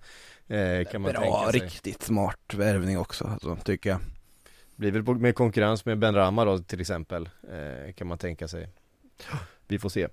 [0.48, 1.60] eh, kan man Bra, tänka sig.
[1.60, 3.98] riktigt smart värvning också, alltså, tycker jag.
[4.76, 8.68] Blir väl med konkurrens med Ben Rama då till exempel, eh, kan man tänka sig.
[9.68, 10.08] Vi får se.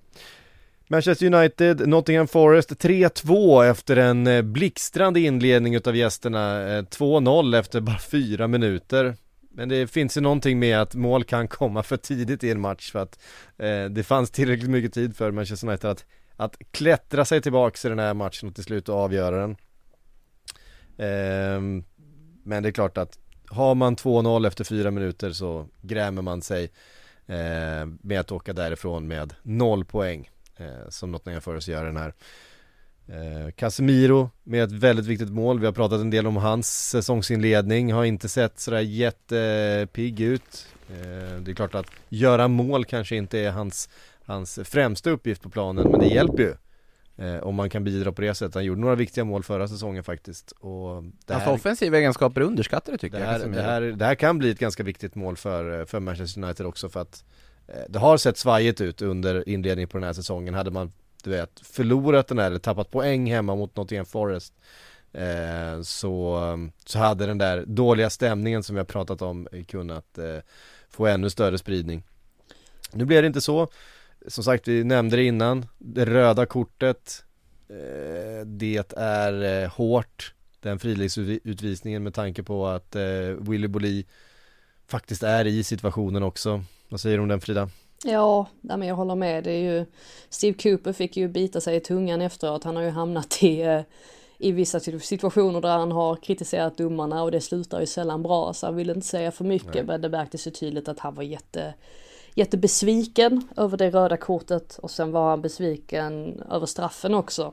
[0.88, 6.60] Manchester United, Nottingham Forest 3-2 efter en eh, blixtrande inledning utav gästerna.
[6.76, 9.16] Eh, 2-0 efter bara fyra minuter.
[9.56, 12.92] Men det finns ju någonting med att mål kan komma för tidigt i en match
[12.92, 13.18] för att
[13.58, 16.04] eh, det fanns tillräckligt mycket tid för Manchester United att,
[16.36, 19.56] att klättra sig tillbaks i den här matchen och till slut avgöra den.
[20.96, 21.84] Eh,
[22.42, 26.64] men det är klart att har man 2-0 efter fyra minuter så grämer man sig
[27.26, 32.14] eh, med att åka därifrån med noll poäng eh, som Nottingham Forest gör den här.
[33.08, 37.92] Eh, Casemiro med ett väldigt viktigt mål, vi har pratat en del om hans säsongsinledning,
[37.92, 40.66] har inte sett sådär jättepigg ut.
[40.90, 43.88] Eh, det är klart att göra mål kanske inte är hans,
[44.24, 46.54] hans främsta uppgift på planen, men det hjälper ju.
[47.18, 48.54] Eh, om man kan bidra på det sättet.
[48.54, 50.52] Han gjorde några viktiga mål förra säsongen faktiskt.
[50.52, 53.30] Och det här- offensiva egenskaper underskattade tycker det jag.
[53.30, 53.56] här, Casemiro.
[53.60, 56.88] det, här, det här kan bli ett ganska viktigt mål för, för Manchester United också
[56.88, 57.24] för att
[57.88, 60.54] det har sett svajigt ut under inledningen på den här säsongen.
[60.54, 60.92] Hade man,
[61.26, 64.54] du vet, förlorat den här eller tappat poäng hemma mot Nottingham Forest
[65.12, 66.40] eh, så,
[66.84, 70.38] så hade den där dåliga stämningen som vi har pratat om kunnat eh,
[70.88, 72.02] få ännu större spridning.
[72.92, 73.68] Nu blev det inte så.
[74.26, 75.66] Som sagt, vi nämnde det innan.
[75.78, 77.24] Det röda kortet.
[77.68, 84.06] Eh, det är eh, hårt den friläggsutvisningen med tanke på att eh, Willy Bolli
[84.86, 86.64] faktiskt är i situationen också.
[86.88, 87.70] Vad säger du om den Frida?
[88.04, 89.44] Ja, men jag håller med.
[89.44, 89.86] Det är ju,
[90.28, 92.64] Steve Cooper fick ju bita sig i tungan efteråt.
[92.64, 93.80] Han har ju hamnat i, eh,
[94.38, 98.52] i vissa situ- situationer där han har kritiserat domarna och det slutar ju sällan bra.
[98.52, 99.84] Så han ville inte säga för mycket Nej.
[99.84, 101.74] men det märktes ju tydligt att han var jätte,
[102.34, 107.52] jättebesviken över det röda kortet och sen var han besviken över straffen också.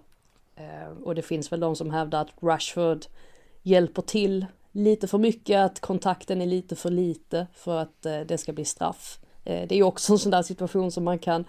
[0.55, 3.05] Eh, och det finns väl de som hävdar att Rashford
[3.61, 8.37] hjälper till lite för mycket, att kontakten är lite för lite för att eh, det
[8.37, 9.19] ska bli straff.
[9.45, 11.45] Eh, det är ju också en sån där situation som man kan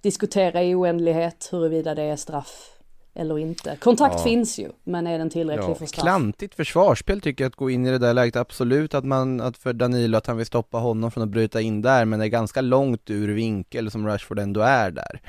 [0.00, 2.70] diskutera i oändlighet huruvida det är straff
[3.14, 3.76] eller inte.
[3.80, 4.24] Kontakt Ja.
[4.24, 6.02] finns ju, men är den tillräcklig Ja, för straff?
[6.02, 9.58] Klantigt försvarsspel tycker jag att gå in i det där läget, absolut att man, att
[9.58, 12.28] för Danilo att han vill stoppa honom från att bryta in där, men det är
[12.28, 15.20] ganska långt ur vinkel som Rashford ändå är där.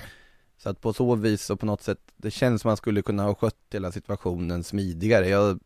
[0.57, 3.23] Så att på så vis och på något sätt, det känns som man skulle kunna
[3.23, 5.29] ha skött hela situationen smidigare.
[5.29, 5.59] Jag,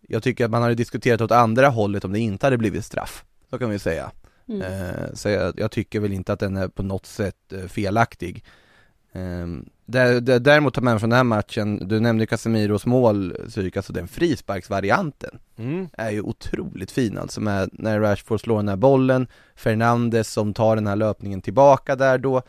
[0.00, 3.24] jag tycker att man hade diskuterat åt andra hållet om det inte hade blivit straff,
[3.50, 4.10] så kan vi säga.
[4.48, 4.62] Mm.
[4.62, 8.44] Eh, så jag, jag tycker väl inte att den är på något sätt eh, felaktig.
[9.86, 13.36] Där, däremot tar man från den här matchen, du nämnde Casemiros mål,
[13.76, 15.88] alltså den frisparksvarianten Mm.
[15.92, 20.76] är ju otroligt fin alltså med när Rashford slår den här bollen, Fernandes som tar
[20.76, 22.42] den här löpningen tillbaka där då,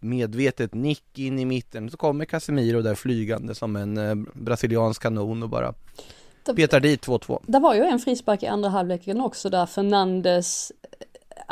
[0.00, 5.42] medvetet nick in i mitten, så kommer Casemiro där flygande som en eh, brasiliansk kanon
[5.42, 5.74] och bara
[6.56, 7.40] petar dit 2-2.
[7.46, 10.72] Det var ju en frispark i andra halvleken också där Fernandes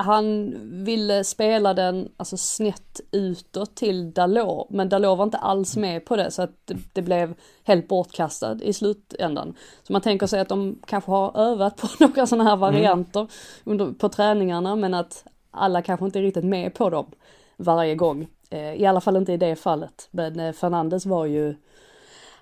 [0.01, 6.05] han ville spela den alltså snett utåt till Dalot, men Dalot var inte alls med
[6.05, 7.35] på det så att det, det blev
[7.65, 9.55] helt bortkastad i slutändan.
[9.83, 13.27] Så man tänker sig att de kanske har övat på några sådana här varianter
[13.65, 17.07] under, på träningarna men att alla kanske inte är riktigt med på dem
[17.57, 18.29] varje gång.
[18.51, 20.09] Eh, I alla fall inte i det fallet.
[20.11, 21.55] Men eh, Fernandes var ju,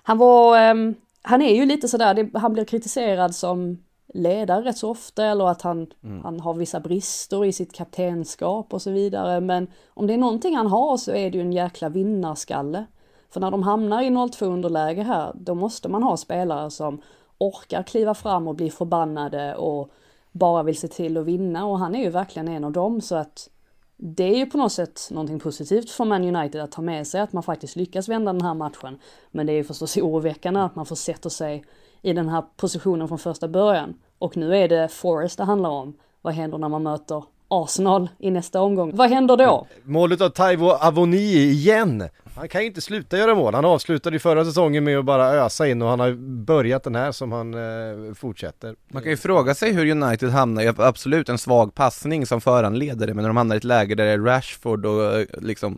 [0.03, 3.83] han var, ehm, han är ju lite sådär, det, han blir kritiserad som
[4.17, 5.87] ledare rätt så ofta eller att han,
[6.23, 9.39] han har vissa brister i sitt kaptenskap och så vidare.
[9.39, 12.85] Men om det är någonting han har så är det ju en jäkla vinnarskalle.
[13.29, 17.01] För när de hamnar i 0-2 underläge här, då måste man ha spelare som
[17.37, 19.91] orkar kliva fram och bli förbannade och
[20.31, 23.15] bara vill se till att vinna och han är ju verkligen en av dem så
[23.15, 23.49] att
[23.97, 27.21] det är ju på något sätt någonting positivt för Man United att ta med sig
[27.21, 28.99] att man faktiskt lyckas vända den här matchen.
[29.31, 31.65] Men det är ju förstås oroväckande att man försätter sig
[32.01, 33.93] i den här positionen från första början.
[34.19, 35.93] Och nu är det Forest det handlar om.
[36.21, 38.95] Vad händer när man möter Arsenal i nästa omgång?
[38.95, 39.67] Vad händer då?
[39.83, 42.09] Målet av Taivo Avoni igen!
[42.35, 43.53] Han kan ju inte sluta göra mål.
[43.53, 46.13] Han avslutade ju förra säsongen med att bara ösa in och han har
[46.45, 48.75] börjat den här som han eh, fortsätter.
[48.87, 53.07] Man kan ju fråga sig hur United hamnar i absolut en svag passning som föranleder
[53.07, 55.77] det, men när de hamnar i ett läge där det är Rashford och eh, liksom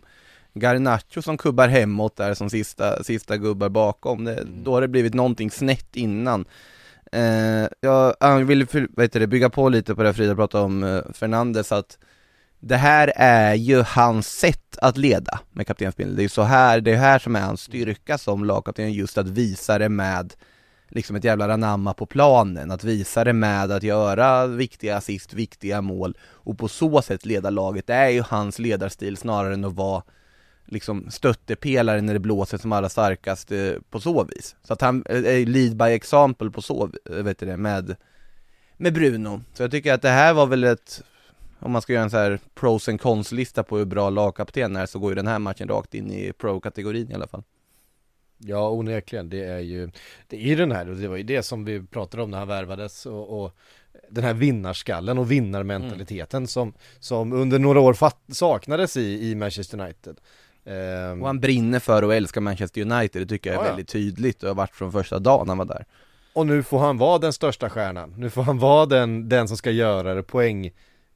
[0.54, 5.14] Garnacho som kubbar hemåt där som sista, sista gubbar bakom, det, då har det blivit
[5.14, 6.44] någonting snett innan.
[7.12, 10.64] Eh, jag, jag vill för, vad heter det, bygga på lite på det Frida pratade
[10.64, 11.98] om eh, Fernandes, att
[12.60, 16.16] det här är ju hans sätt att leda med kaptensbindeln.
[16.16, 19.18] Det är ju så här, det är här som är hans styrka som lagkapten, just
[19.18, 20.34] att visa det med
[20.88, 25.80] liksom ett jävla anamma på planen, att visa det med att göra viktiga assist, viktiga
[25.80, 27.86] mål och på så sätt leda laget.
[27.86, 30.02] Det är ju hans ledarstil snarare än att vara
[30.70, 34.56] liksom stöttepelare när det blåser som allra starkast eh, på så vis.
[34.62, 37.96] Så att han är lead by example på så, vet du det, med,
[38.76, 39.40] med Bruno.
[39.54, 41.02] Så jag tycker att det här var väl ett,
[41.58, 44.76] om man ska göra en så här pros and cons lista på hur bra lagkapten
[44.76, 47.42] är så går ju den här matchen rakt in i pro-kategorin i alla fall.
[48.42, 49.90] Ja onekligen, det är ju
[50.28, 52.38] Det är ju den här, och det var ju det som vi pratade om när
[52.38, 53.56] han värvades och, och
[54.08, 56.46] Den här vinnarskallen och vinnarmentaliteten mm.
[56.46, 57.96] som, som under några år
[58.32, 60.20] saknades i, i Manchester United.
[61.20, 64.42] Och han brinner för och älskar Manchester United, det tycker jag är ja, väldigt tydligt.
[64.42, 65.84] Och har varit från första dagen han var där.
[66.32, 69.56] Och nu får han vara den största stjärnan, nu får han vara den, den som
[69.56, 70.66] ska göra det, poäng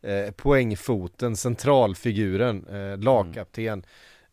[0.02, 3.66] eh, Poängfoten, centralfiguren, eh, lagkapten.
[3.66, 3.84] Mm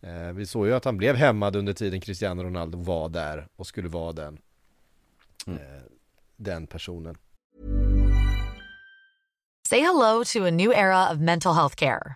[0.04, 3.67] Eh, vi såg ju att han blev hämmad under tiden Cristiano Ronaldo var där och
[3.67, 4.38] skulle vara den,
[5.47, 5.60] mm.
[5.60, 5.82] eh,
[6.36, 7.17] den personen.
[9.69, 12.15] Say hello to a new era of mental health care.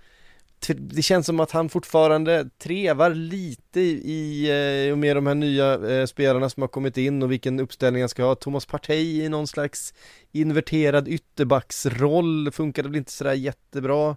[0.67, 4.49] det känns som att han fortfarande trevar lite i,
[4.87, 8.01] eh, och med de här nya eh, spelarna som har kommit in och vilken uppställning
[8.01, 8.35] han ska ha.
[8.35, 9.93] Thomas Partey i någon slags
[10.31, 14.15] inverterad ytterbacksroll funkade väl inte sådär jättebra.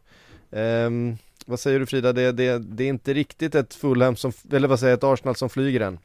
[0.50, 4.68] Um, vad säger du Frida, det, det, det är inte riktigt ett Fulham som, eller
[4.68, 5.98] vad säger jag, ett Arsenal som flyger än?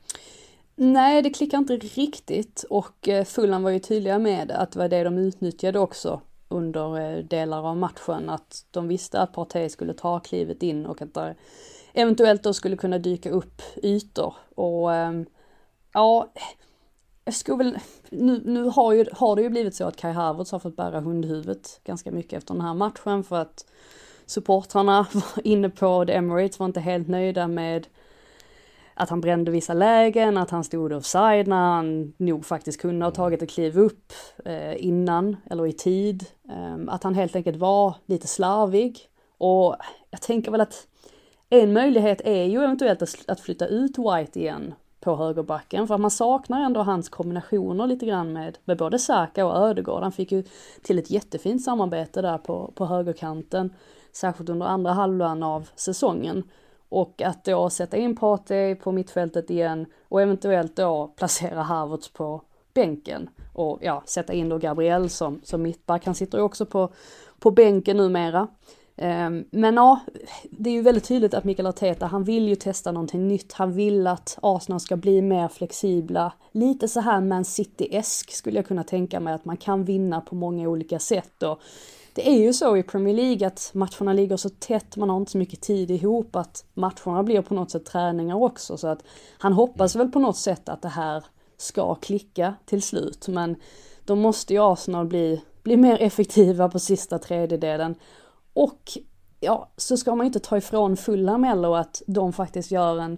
[0.76, 4.90] Nej, det klickar inte riktigt och eh, Fulham var ju tydliga med att det var
[4.90, 9.94] det de utnyttjade också under eh, delar av matchen att de visste att Partey skulle
[9.94, 11.36] ta klivet in och att det
[11.94, 14.36] eventuellt då skulle kunna dyka upp ytor.
[14.56, 15.26] Och ehm,
[15.94, 16.32] ja,
[17.26, 17.78] jag skulle väl,
[18.10, 21.00] nu, nu har, ju, har det ju blivit så att Kai Havertz har fått bära
[21.00, 23.66] hundhuvudet ganska mycket efter den här matchen för att
[24.26, 27.88] supportrarna var inne på The Emirates var inte helt nöjda med
[29.00, 33.12] att han brände vissa lägen, att han stod offside när han nog faktiskt kunde ha
[33.12, 34.14] tagit ett kliv upp
[34.46, 36.26] eh, innan eller i tid.
[36.50, 39.00] Eh, att han helt enkelt var lite slarvig.
[39.38, 39.76] Och
[40.10, 40.88] jag tänker väl att
[41.50, 46.12] en möjlighet är ju eventuellt att flytta ut White igen på högerbacken för att man
[46.12, 50.04] saknar ändå hans kombinationer lite grann med, med både Saka och Ödegård.
[50.04, 50.44] Han fick ju
[50.84, 53.74] till ett jättefint samarbete där på, på högerkanten,
[54.12, 56.44] särskilt under andra halvan av säsongen.
[56.90, 62.42] Och att då sätta in Partey på mittfältet igen och eventuellt då placera Havertz på
[62.74, 63.30] bänken.
[63.54, 66.06] Och ja, sätta in då Gabriel som, som mittback.
[66.06, 66.90] Han sitter ju också på,
[67.40, 68.48] på bänken numera.
[69.02, 70.00] Um, men ja,
[70.52, 73.54] det är ju väldigt tydligt att Mikael Arteta, han vill ju testa någonting nytt.
[73.54, 76.34] Han vill att Arsenal ska bli mer flexibla.
[76.52, 80.36] Lite så här Man City-esk skulle jag kunna tänka mig att man kan vinna på
[80.36, 81.44] många olika sätt.
[81.44, 81.62] Och
[82.14, 85.32] det är ju så i Premier League att matcherna ligger så tätt, man har inte
[85.32, 88.78] så mycket tid ihop att matcherna blir på något sätt träningar också.
[88.78, 89.04] Så att
[89.38, 91.24] han hoppas väl på något sätt att det här
[91.58, 93.28] ska klicka till slut.
[93.28, 93.56] Men
[94.06, 97.96] då måste ju Arsenal bli, bli mer effektiva på sista tredjedelen.
[98.54, 98.98] Och
[99.40, 103.18] ja, så ska man ju inte ta ifrån fulla Mello att de faktiskt gör en,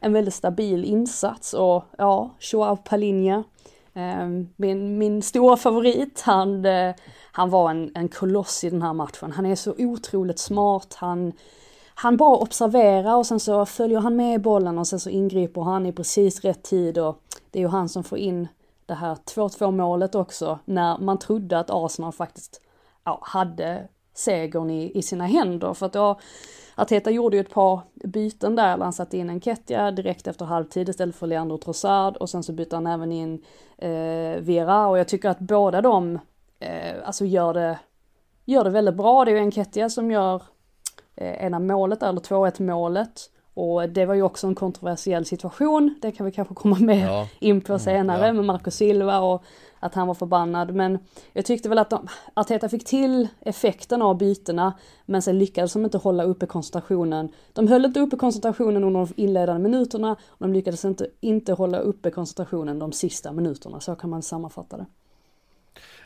[0.00, 1.54] en väldigt stabil insats.
[1.54, 3.44] Och ja, Joao Palinha
[3.98, 6.94] eh, min, min stora favorit, han, eh,
[7.38, 9.32] han var en, en koloss i den här matchen.
[9.32, 11.32] Han är så otroligt smart, han,
[11.94, 15.86] han bara observerar och sen så följer han med bollen och sen så ingriper han
[15.86, 18.48] i precis rätt tid och det är ju han som får in
[18.86, 22.60] det här 2-2 målet också när man trodde att Arsenal faktiskt
[23.04, 25.74] ja, hade segern i, i sina händer.
[25.74, 26.18] För att då
[26.74, 30.88] Arteta gjorde ju ett par byten där, han satte in en Ketja direkt efter halvtid
[30.88, 33.42] istället för Leandro Trossard och sen så bytte han även in
[33.76, 34.88] eh, Vera.
[34.88, 36.18] Och jag tycker att båda de
[36.60, 37.78] eh, alltså gör det,
[38.44, 39.24] gör det väldigt bra.
[39.24, 40.42] Det är ju en Ketja som gör
[41.16, 46.12] eh, ena målet, eller 2-1 målet Och det var ju också en kontroversiell situation, det
[46.12, 47.28] kan vi kanske komma med Ja.
[47.40, 48.32] in på senare ja.
[48.32, 49.44] med Marco Silva och
[49.80, 50.74] att han var förbannad.
[50.74, 50.98] Men
[51.32, 54.72] jag tyckte väl att de, Arteta fick till effekten av bytena
[55.06, 57.28] men sen lyckades de inte hålla uppe koncentrationen.
[57.52, 61.78] De höll inte uppe koncentrationen under de inledande minuterna och de lyckades inte, inte hålla
[61.78, 63.80] uppe koncentrationen de sista minuterna.
[63.80, 64.86] Så kan man sammanfatta det.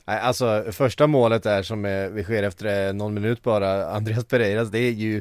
[0.04, 1.82] Nej, alltså första målet där som
[2.14, 5.16] vi sker efter eh, någon minut bara, Andreas Pereiras, det är ju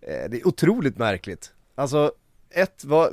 [0.00, 1.52] eh, Det är otroligt märkligt.
[1.74, 2.12] Alltså
[2.54, 3.12] ett, vad,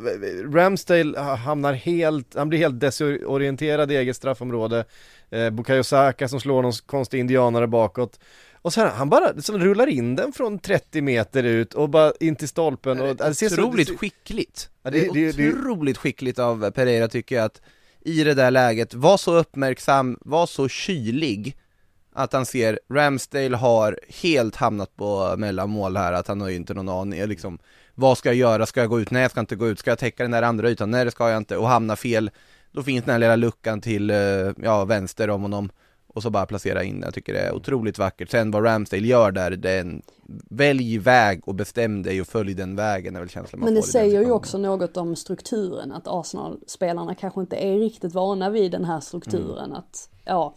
[0.55, 4.85] Ramsdale hamnar helt, han blir helt desorienterad i eget straffområde.
[5.29, 8.19] Eh, Bukayo Saka som slår någon konstig indianare bakåt.
[8.61, 12.35] Och sen han bara så rullar in den från 30 meter ut och bara in
[12.35, 14.69] till stolpen och det ser så- Otroligt det ser- skickligt.
[14.83, 17.61] Ja, det, det- är det- det- otroligt skickligt av Pereira tycker jag att
[18.07, 21.57] i det där läget, var så uppmärksam, var så kylig
[22.13, 26.73] att han ser Ramsdale har helt hamnat på mellanmål här, att han har ju inte
[26.73, 27.59] någon aning, liksom
[27.95, 29.91] vad ska jag göra, ska jag gå ut, nej jag ska inte gå ut, ska
[29.91, 32.31] jag täcka den där andra ytan, nej det ska jag inte, och hamna fel,
[32.71, 34.17] då finns den här lilla luckan till, eh,
[34.57, 35.69] ja vänster om honom
[36.17, 38.31] och så bara placera in Jag tycker det är otroligt vackert.
[38.31, 40.01] Sen vad Ramsdale gör där, det är en
[40.49, 43.81] välj väg och bestäm dig och följ den vägen är väl känslan man Men det
[43.81, 48.49] får den säger ju också något om strukturen, att Arsenal-spelarna kanske inte är riktigt vana
[48.49, 49.73] vid den här strukturen.
[49.73, 50.55] Att, ja,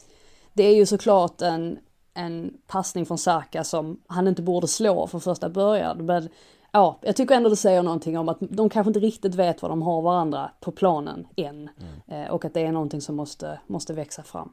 [0.52, 1.78] det är ju såklart en,
[2.14, 6.06] en passning från Saka som han inte borde slå från första början.
[6.06, 6.28] Men
[6.72, 9.70] ja, jag tycker ändå det säger någonting om att de kanske inte riktigt vet vad
[9.70, 11.68] de har varandra på planen än.
[12.08, 14.52] Eh, och att det är någonting som måste, måste växa fram.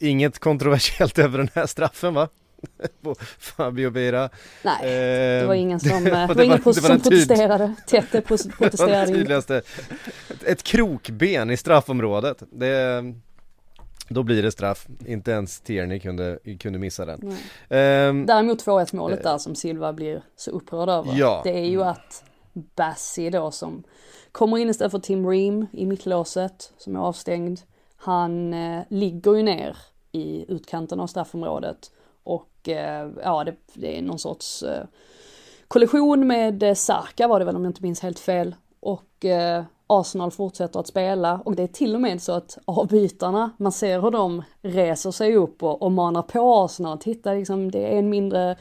[0.00, 2.28] Inget kontroversiellt över den här straffen va?
[3.02, 4.30] På Fabio Beira
[4.62, 7.74] Nej, det var Eh, ingen som, det det var var- ingen det som protesterade.
[7.86, 9.12] Tete Det det protesterade inte.
[9.14, 9.62] tydligaste.
[10.46, 12.42] Ett krokben i straffområdet.
[12.50, 13.04] Det,
[14.08, 14.86] då blir det straff.
[15.06, 17.36] Inte ens Tierney kunde, kunde missa den.
[17.68, 21.12] Ehm, Däremot 2-1 målet där som Silva blir så upprörd över.
[21.18, 21.40] Ja.
[21.44, 22.24] Det är ju att
[22.76, 23.82] Bassi då som
[24.32, 27.60] kommer in istället för Tim Ream i mittlåset som är avstängd.
[28.06, 29.76] Han eh, ligger ju ner
[30.12, 31.90] i utkanten av straffområdet
[32.22, 34.84] och eh, ja det, det är någon sorts eh,
[35.68, 36.74] kollision med eh,
[37.28, 38.54] var det väl om jag inte minns helt fel.
[38.80, 43.50] Och eh, Arsenal fortsätter att spela och det är till och med så att avbytarna,
[43.56, 46.98] man ser hur de reser sig upp och, och manar på Arsenal.
[46.98, 48.56] Titta liksom, det är en mindre,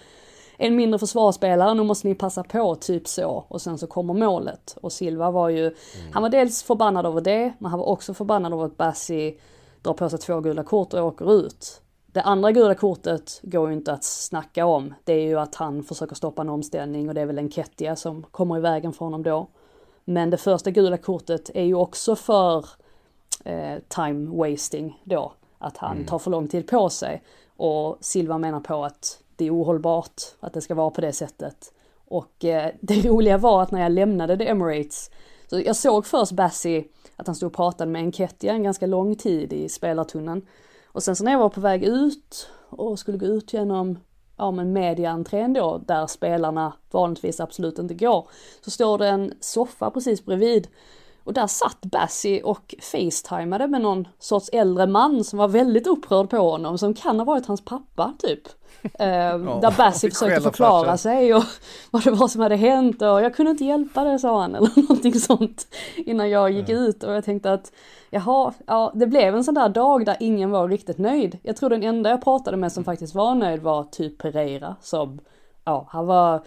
[0.57, 3.45] en mindre försvarsspelare, nu måste ni passa på, typ så.
[3.47, 4.77] Och sen så kommer målet.
[4.81, 5.75] Och Silva var ju,
[6.11, 9.39] han var dels förbannad över det, men han var också förbannad över att Bassi
[9.81, 11.81] drar på sig två gula kort och åker ut.
[12.05, 14.93] Det andra gula kortet går ju inte att snacka om.
[15.03, 17.95] Det är ju att han försöker stoppa en omställning och det är väl en Kettia
[17.95, 19.47] som kommer i vägen för honom då.
[20.05, 22.65] Men det första gula kortet är ju också för
[23.43, 25.33] eh, time wasting då.
[25.57, 27.23] Att han tar för lång tid på sig.
[27.57, 31.73] Och Silva menar på att det är ohållbart att det ska vara på det sättet.
[32.07, 35.11] Och eh, det roliga var att när jag lämnade The Emirates,
[35.49, 39.15] så jag såg först Bassi att han stod och pratade med Enketia en ganska lång
[39.15, 40.47] tid i spelartunneln.
[40.85, 43.99] Och sen så när jag var på väg ut och skulle gå ut genom
[44.37, 48.27] ja, men mediaentrén då, där spelarna vanligtvis absolut inte går,
[48.61, 50.67] så står det en soffa precis bredvid.
[51.25, 56.29] Och där satt Bassi och facetimade med någon sorts äldre man som var väldigt upprörd
[56.29, 58.41] på honom, som kan ha varit hans pappa typ.
[58.99, 60.97] Eh, där Bassi försökte förklara farsan.
[60.97, 61.43] sig och
[61.91, 64.81] vad det var som hade hänt och jag kunde inte hjälpa det sa han eller
[64.81, 67.71] någonting sånt innan jag gick ut och jag tänkte att
[68.09, 71.37] jaha, ja det blev en sån där dag där ingen var riktigt nöjd.
[71.43, 75.19] Jag tror den enda jag pratade med som faktiskt var nöjd var typ Pereira som,
[75.63, 76.41] ja han var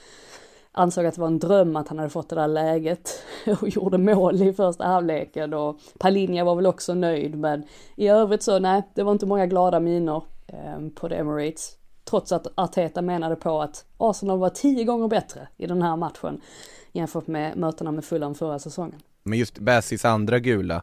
[0.78, 3.22] ansåg att det var en dröm att han hade fått det där läget
[3.60, 7.64] och gjorde mål i första halvleken och Palinja var väl också nöjd men
[7.96, 11.74] i övrigt så nej, det var inte många glada miner eh, på The Emirates.
[12.04, 16.40] Trots att Arteta menade på att Arsenal var tio gånger bättre i den här matchen
[16.92, 19.00] jämfört med mötena med Fulham förra säsongen.
[19.22, 20.82] Men just Bassis andra gula,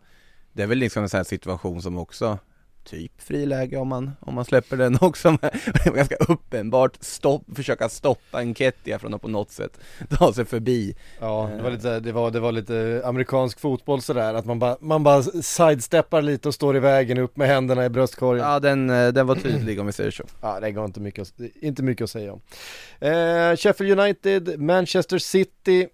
[0.54, 2.38] det är väl liksom en sån här situation som också
[2.86, 7.90] typ friläge om man, om man släpper den också det var ganska uppenbart stopp, försöka
[7.90, 10.96] stoppa en Kettia från att på något sätt ta sig förbi.
[11.20, 14.78] Ja, det var lite, det var, det var lite amerikansk fotboll sådär, att man bara,
[14.80, 18.46] man bara sidesteppar lite och står i vägen upp med händerna i bröstkorgen.
[18.46, 20.24] Ja den, eh, den var tydlig om vi säger så.
[20.42, 22.42] Ja, det går inte mycket, inte mycket att säga om.
[23.00, 25.88] Eh, Sheffield United, Manchester City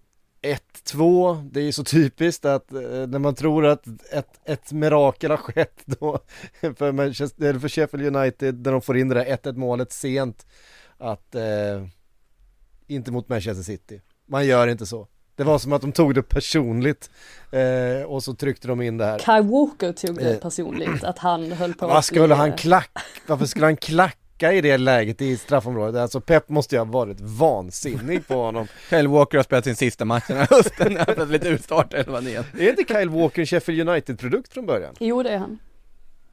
[0.43, 5.31] 1-2, det är ju så typiskt att eh, när man tror att ett, ett mirakel
[5.31, 6.19] har skett då
[6.77, 10.45] för, Manchester, eller för Sheffield United när de får in det där 1-1 målet sent
[10.97, 11.85] att eh,
[12.87, 14.01] inte mot Manchester City.
[14.25, 15.07] Man gör inte så.
[15.35, 17.09] Det var som att de tog det personligt
[17.51, 19.19] eh, och så tryckte de in det här.
[19.19, 20.39] Kai Walker tog det Eh.
[20.39, 22.91] personligt, att han höll på Vad skulle han eh, klack?
[23.27, 26.01] Varför skulle han klacka backa i det läget i straffområdet.
[26.01, 28.67] Alltså Pep måste ju ha varit vansinnig på honom.
[28.89, 32.27] Kyle Walker har spelat sin sista match den här hösten, han har lite utstart elvan
[32.27, 32.43] igen.
[32.59, 34.95] Är inte Kyle Walker en Sheffield United-produkt från början?
[34.99, 35.59] Jo det är han.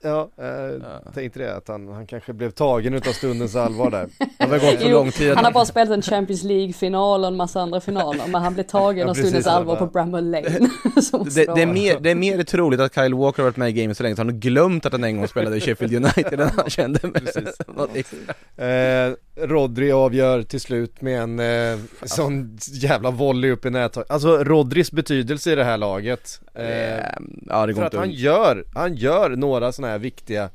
[0.02, 4.08] Ja, eh, tänkte det att han, han kanske blev tagen utav stundens allvar där.
[4.38, 5.34] Det har gått Jo, lång tid.
[5.34, 8.64] Han har bara spelat en Champions League-final och en massa andra finaler, men han blev
[8.64, 10.70] tagen Ja, av precis, stundens ja, allvar på Bramall Lane.
[11.02, 13.68] Som Det, det, är mer, det är mer troligt att Kyle Walker har varit med
[13.68, 15.94] i gamet så länge så han har glömt att han en gång spelade i Sheffield
[15.94, 17.28] United än han kände med
[17.66, 18.18] något extra.
[18.66, 24.10] Eh, Rodri avgör till slut med en eh, sån jävla volley upp i nättaket.
[24.10, 26.40] Alltså Rodris betydelse i det här laget.
[26.54, 26.98] Eh,
[27.46, 30.50] Ja det går för att han gör, han gör några sådana här viktiga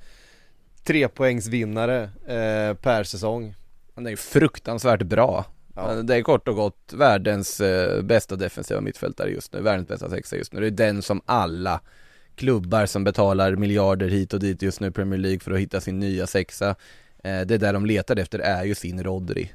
[0.83, 3.55] trepoängsvinnare eh, per säsong.
[3.95, 5.45] Han är ju fruktansvärt bra.
[5.75, 5.93] Ja.
[5.93, 10.35] Det är kort och gott världens eh, bästa defensiva mittfältare just nu, världens bästa sexa
[10.35, 10.59] just nu.
[10.59, 11.79] Det är den som alla
[12.35, 15.81] klubbar som betalar miljarder hit och dit just nu i Premier League för att hitta
[15.81, 16.75] sin nya sexa.
[17.23, 19.51] Eh, det där de letar efter är ju sin Rodri.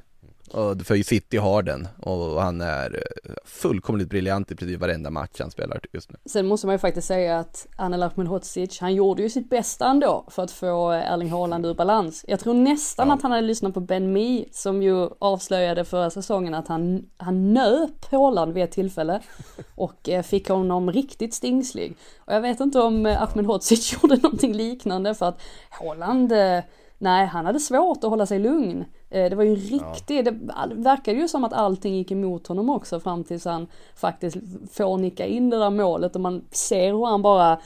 [0.51, 5.35] Och för City har den och han är eh, fullkomligt briljant i princip varenda match
[5.39, 6.17] han spelar just nu.
[6.25, 10.25] Sen måste man ju faktiskt säga att Anel Ahmedhodzic, han gjorde ju sitt bästa ändå
[10.31, 12.25] för att få Erling Haaland ur balans.
[12.27, 16.53] Jag tror nästan att han hade lyssnat på Ben Mee som ju avslöjade förra säsongen
[16.53, 19.21] att han, han nöp Haaland vid ett tillfälle
[19.75, 21.95] och eh, fick honom riktigt stingslig.
[22.17, 26.59] Och jag vet inte om eh, Ahmedhodzic gjorde någonting liknande för att Haaland eh,
[27.01, 28.85] Nej, han hade svårt att hålla sig lugn.
[29.09, 30.31] Eh, Det var ju en riktig, det
[30.75, 34.37] verkade ju som att allting gick emot honom också fram tills han faktiskt
[34.73, 37.59] får nicka in det där målet och man ser hur han bara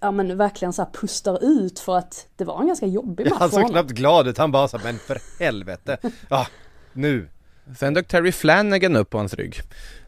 [0.00, 3.38] Ja men verkligen så här pustar ut för att det var en ganska jobbig match
[3.40, 5.96] Han för såg knappt glad ut, han bara sa men för helvete.
[6.30, 6.46] Ja,
[6.92, 7.28] nu.
[7.78, 9.54] Sen dök Terry Flanagan upp på hans rygg.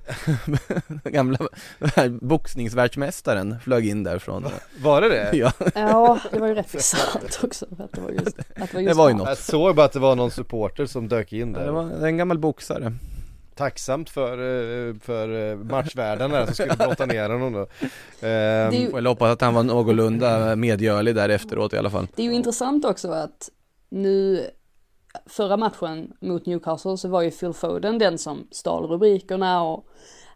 [1.05, 1.39] Gamla
[2.21, 4.47] boxningsvärldsmästaren flög in därifrån.
[4.83, 5.31] Var det det?
[5.37, 7.67] Ja, Ja, det var ju rätt bisarrt också.
[7.79, 9.29] Att det var just, att det var just Det var ju något.
[9.29, 11.71] Jag såg bara att det var någon supporter som dök in det där.
[11.71, 12.93] var en gammal boxare.
[13.55, 14.33] Tacksamt för,
[14.89, 17.61] eh, för eh, matchvärden där som skulle brotta ner honom då.
[18.27, 21.91] Ehm, Det ju- Får jag hoppas att han var någorlunda medgörlig där efteråt i alla
[21.91, 22.07] fall.
[22.17, 23.51] Det är ju intressant också att
[23.89, 24.47] nu
[25.27, 29.87] förra matchen mot Newcastle så var ju Phil Foden den som stal rubrikerna och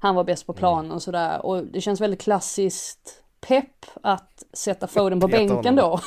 [0.00, 1.46] han var bäst på planen och sådär.
[1.46, 6.00] Och det känns väldigt klassiskt pepp att sätta Foden på bänken då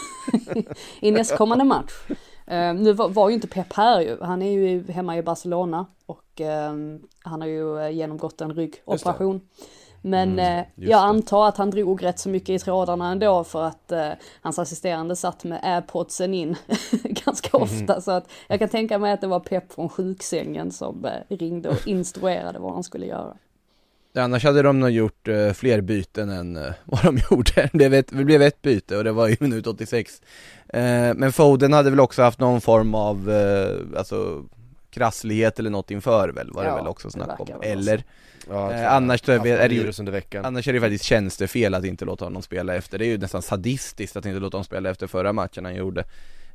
[1.00, 1.92] i nästkommande match.
[2.48, 5.86] Eh, nu var, var ju inte Pep här ju, han är ju hemma i Barcelona
[6.06, 6.74] och eh,
[7.20, 9.42] han har ju eh, genomgått en ryggoperation.
[10.02, 13.44] Men eh, Mm, just jag antar att han drog rätt så mycket i trådarna ändå
[13.44, 14.10] för att eh,
[14.42, 16.56] hans assisterande satt med airpodsen in
[17.04, 17.64] ganska Mhm.
[17.64, 18.02] ofta.
[18.02, 21.70] Så att jag kan tänka mig att det var Pep från sjuksängen som eh, ringde
[21.70, 23.34] och instruerade vad han skulle göra.
[24.16, 27.52] Annars hade de nog gjort eh, fler byten än eh, vad de gjorde.
[27.56, 30.22] Det blev, ett, det blev ett byte och det var i minut 86.
[30.68, 30.82] Eh,
[31.16, 34.44] men Foden hade väl också haft någon form av, eh, alltså
[34.90, 37.48] krasslighet eller något inför väl, var det Ja, väl också snack om.
[37.62, 38.04] Eller,
[38.50, 40.46] ja, eh, annars är är det ju- under veckan.
[40.46, 43.00] annars är det faktiskt tjänstefel att inte låta honom spela efter.
[43.00, 46.04] Det är ju nästan sadistiskt att inte låta honom spela efter förra matchen han gjorde.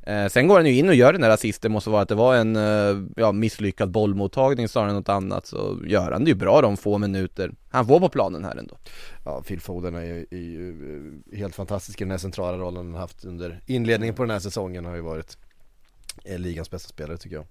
[0.03, 2.15] Eh, sen går han ju in och gör den där assisten, måste vara att det
[2.15, 6.35] var en eh, ja, misslyckad bollmottagning snarare än något annat, så gör han det ju
[6.35, 8.77] bra de få minuter han får på planen här ändå.
[9.25, 10.69] Ja, Phil Foden är ju, är ju
[11.33, 14.39] eh, helt fantastisk i den här centrala rollen han haft under inledningen på den här
[14.39, 15.37] säsongen har ju varit
[16.25, 17.45] eh, ligans bästa spelare tycker jag.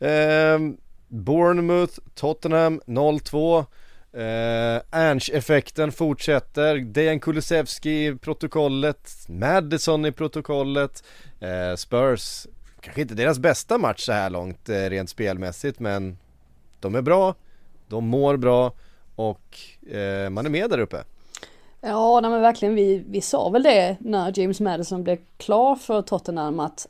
[0.00, 0.76] Ehm,
[1.12, 3.66] Bournemouth, Tottenham 0-2
[4.14, 11.04] Eh, Ernst-effekten fortsätter, Dejan Kulusevski i protokollet, Madison i protokollet,
[11.40, 12.46] eh, Spurs,
[12.80, 16.18] kanske inte deras bästa match så här långt eh, rent spelmässigt men
[16.80, 17.34] de är bra,
[17.88, 18.72] de mår bra.
[19.16, 19.58] Och
[19.92, 21.04] eh, man är med där uppe.
[21.80, 26.02] Ja, nej men verkligen, vi, vi sa väl det när James Madison blev klar för
[26.02, 26.88] Tottenham att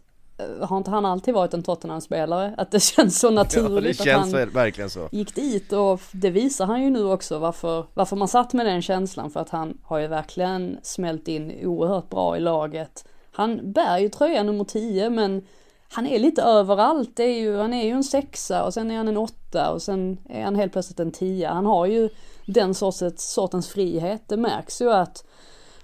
[0.60, 2.54] har inte han alltid varit en Tottenham-spelare?
[2.56, 5.08] Att det känns så Ja, naturligt att känns han väl, verkligen så.
[5.12, 8.82] gick dit och det visar han ju nu också varför, varför man satt med den
[8.82, 13.04] känslan för att han har ju verkligen smält in oerhört bra i laget.
[13.32, 15.46] Han bär ju tröja nummer 10 men
[15.88, 17.16] han är lite överallt.
[17.16, 19.82] Det är ju, han är ju en sexa och sen är han en åtta och
[19.82, 21.52] sen är han helt plötsligt en tia.
[21.52, 22.08] Han har ju
[22.46, 24.22] den sortens, sortens frihet.
[24.28, 25.24] Det märks ju att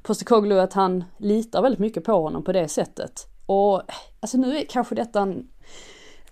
[0.03, 3.27] Postecoglou att han litar väldigt mycket på honom på det sättet.
[3.49, 3.83] Och
[4.21, 5.49] alltså nu är kanske detta en,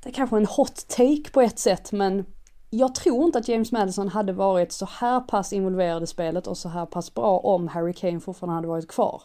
[0.02, 2.26] det är kanske en hot take på ett sätt men
[2.70, 6.58] jag tror inte att James Madison hade varit så här pass involverad i spelet och
[6.58, 9.22] så här pass bra om Harry Kane fortfarande hade varit kvar.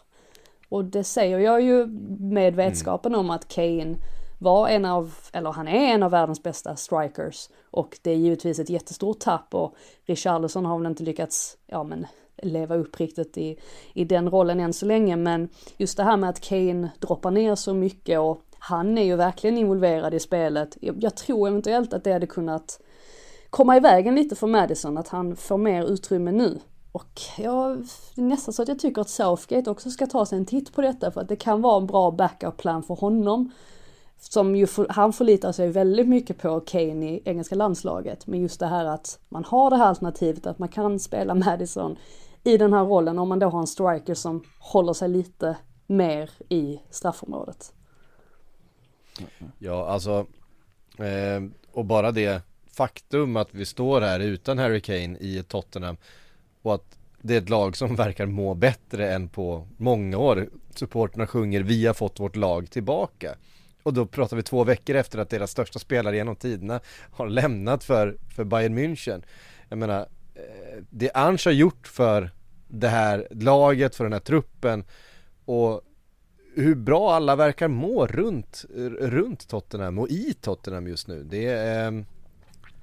[0.68, 1.86] Och det säger jag ju
[2.18, 3.96] med vetskapen om att Kane
[4.38, 7.48] var en av, eller han är en av världens bästa strikers.
[7.70, 9.74] Och det är givetvis ett jättestort tapp och
[10.04, 12.06] Richarlison har väl inte lyckats, ja men
[12.42, 13.58] leva upp riktigt i,
[13.94, 15.16] i den rollen än så länge.
[15.16, 19.16] Men just det här med att Kane droppar ner så mycket och han är ju
[19.16, 20.76] verkligen involverad i spelet.
[20.80, 22.80] Jag, jag tror eventuellt att det hade kunnat
[23.50, 26.60] komma i vägen lite för Madison, att han får mer utrymme nu.
[26.92, 30.38] Och jag, det är nästan så att jag tycker att Southgate också ska ta sig
[30.38, 33.50] en titt på detta för att det kan vara en bra backup-plan för honom.
[34.18, 38.26] Som ju, han förlitar sig väldigt mycket på Kane i engelska landslaget.
[38.26, 41.96] Men just det här att man har det här alternativet att man kan spela Madison
[42.44, 46.30] i den här rollen om man då har en striker som håller sig lite mer
[46.48, 47.72] i straffområdet.
[49.58, 50.26] Ja, alltså,
[50.98, 55.96] eh, och bara det faktum att vi står här utan Harry Kane i Tottenham
[56.62, 60.48] och att det är ett lag som verkar må bättre än på många år.
[60.74, 63.34] Supporterna sjunger vi har fått vårt lag tillbaka.
[63.82, 66.80] Och då pratar vi två veckor efter att deras största spelare genom tiderna
[67.12, 69.22] har lämnat för, för Bayern München.
[69.68, 70.06] Jag menar,
[70.90, 72.30] det Ange har gjort för
[72.68, 74.84] det här laget, för den här truppen
[75.44, 75.80] och
[76.54, 78.64] hur bra alla verkar må runt,
[79.00, 81.22] runt Tottenham och i Tottenham just nu.
[81.22, 82.04] Det är,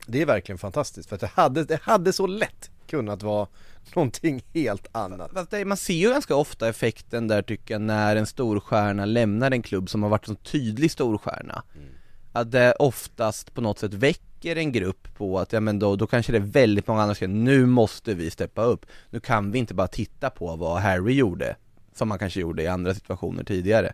[0.05, 3.47] det är verkligen fantastiskt för att det hade, det hade så lätt kunnat vara
[3.95, 5.31] någonting helt annat.
[5.33, 9.51] Fast det, man ser ju ganska ofta effekten där tycker jag när en storstjärna lämnar
[9.51, 11.63] en klubb som har varit en tydlig storstjärna.
[11.75, 11.89] Mm.
[12.31, 16.07] Att det oftast på något sätt väcker en grupp på att, ja men då, då
[16.07, 18.85] kanske det är väldigt många andra som säger nu måste vi steppa upp.
[19.09, 21.55] Nu kan vi inte bara titta på vad Harry gjorde,
[21.93, 23.93] som man kanske gjorde i andra situationer tidigare.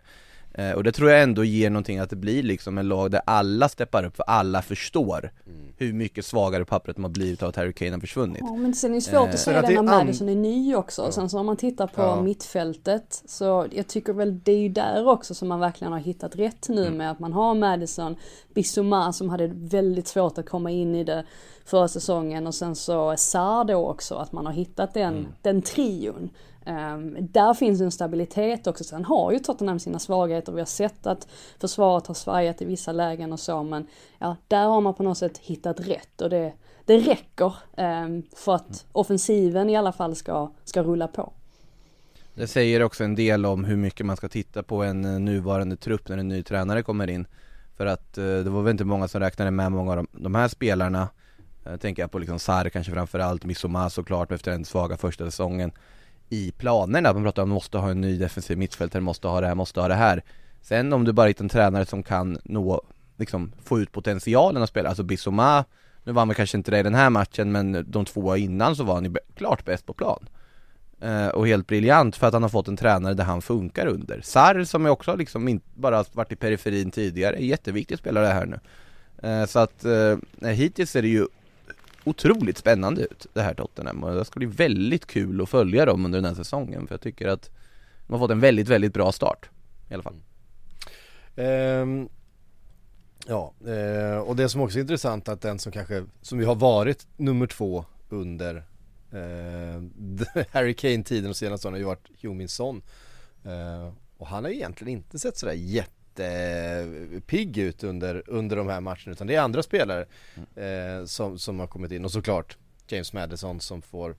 [0.58, 3.20] Eh, och det tror jag ändå ger någonting att det blir liksom en lag där
[3.26, 5.58] alla steppar upp, för alla förstår mm.
[5.76, 8.42] hur mycket svagare pappret har blivit av att Harry Kane har försvunnit.
[8.46, 11.02] Ja men sen är det svårt eh, att säga det när Madison är ny också.
[11.02, 11.12] Ja.
[11.12, 12.22] Sen så om man tittar på ja.
[12.22, 16.36] mittfältet så jag tycker väl det är ju där också som man verkligen har hittat
[16.36, 16.96] rätt nu mm.
[16.96, 18.16] med att man har Madison,
[18.54, 21.24] Bissouma som hade väldigt svårt att komma in i det
[21.64, 25.26] förra säsongen och sen så Sarr då också, att man har hittat den, mm.
[25.42, 26.30] den trion.
[26.66, 28.84] Um, där finns en stabilitet också.
[28.84, 30.52] Sen har ju Tottenham sina svagheter.
[30.52, 31.28] Vi har sett att
[31.60, 33.62] försvaret har svajat i vissa lägen och så.
[33.62, 33.86] Men
[34.18, 36.52] ja, där har man på något sätt hittat rätt och det,
[36.84, 41.32] det räcker um, för att offensiven i alla fall ska, ska rulla på.
[42.34, 45.76] Det säger också en del om hur mycket man ska titta på en eh, nuvarande
[45.76, 47.26] trupp när en ny tränare kommer in.
[47.76, 50.34] För att eh, det var väl inte många som räknade med många av de, de
[50.34, 51.08] här spelarna.
[51.64, 55.72] Jag tänker jag på liksom Sarr kanske framförallt, Missoma såklart efter den svaga första säsongen
[56.28, 57.12] i planerna.
[57.12, 59.54] Man pratar om att man måste ha en ny defensiv mittfältare, måste ha det här,
[59.54, 60.22] måste ha det här.
[60.62, 62.82] Sen om du bara hittar en tränare som kan nå,
[63.16, 65.64] liksom få ut potentialen att spela, alltså Bissoma,
[66.04, 68.84] nu var han kanske inte det i den här matchen men de två innan så
[68.84, 70.28] var han ju klart bäst på plan.
[71.00, 74.20] Eh, och helt briljant för att han har fått en tränare där han funkar under.
[74.20, 78.58] Sarr som är också liksom inte bara varit i periferin tidigare, jätteviktig spelare här nu.
[79.28, 81.26] Eh, så att eh, hittills är det ju
[82.06, 86.04] otroligt spännande ut det här Tottenham och det ska bli väldigt kul att följa dem
[86.04, 87.50] under den här säsongen för jag tycker att
[88.06, 89.50] de har fått en väldigt, väldigt bra start
[89.90, 90.16] i alla fall.
[91.36, 92.08] Um,
[93.26, 96.54] ja, uh, och det som också är intressant att den som kanske, som ju har
[96.54, 98.54] varit nummer två under
[99.14, 99.82] uh,
[100.50, 102.82] Harry Kane-tiden och senaste åren har ju varit Huminson.
[103.46, 108.56] Uh, eh, och han har ju egentligen inte sett sådär jätte jättepigg ut under, under
[108.56, 110.06] de här matcherna utan det är andra spelare
[110.54, 110.98] mm.
[111.00, 112.56] eh, som, som har kommit in och såklart
[112.88, 114.16] James Madison som får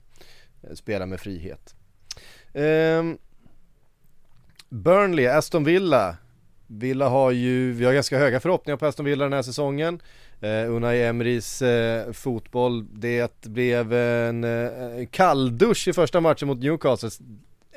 [0.64, 1.76] eh, spela med frihet.
[2.54, 3.04] Eh,
[4.70, 6.18] Burnley, Aston Villa.
[6.68, 10.02] Villa har ju, vi har ganska höga förhoppningar på Aston Villa den här säsongen.
[10.44, 17.10] Uh, Unai Emrys uh, fotboll, det blev en uh, kalldusch i första matchen mot Newcastle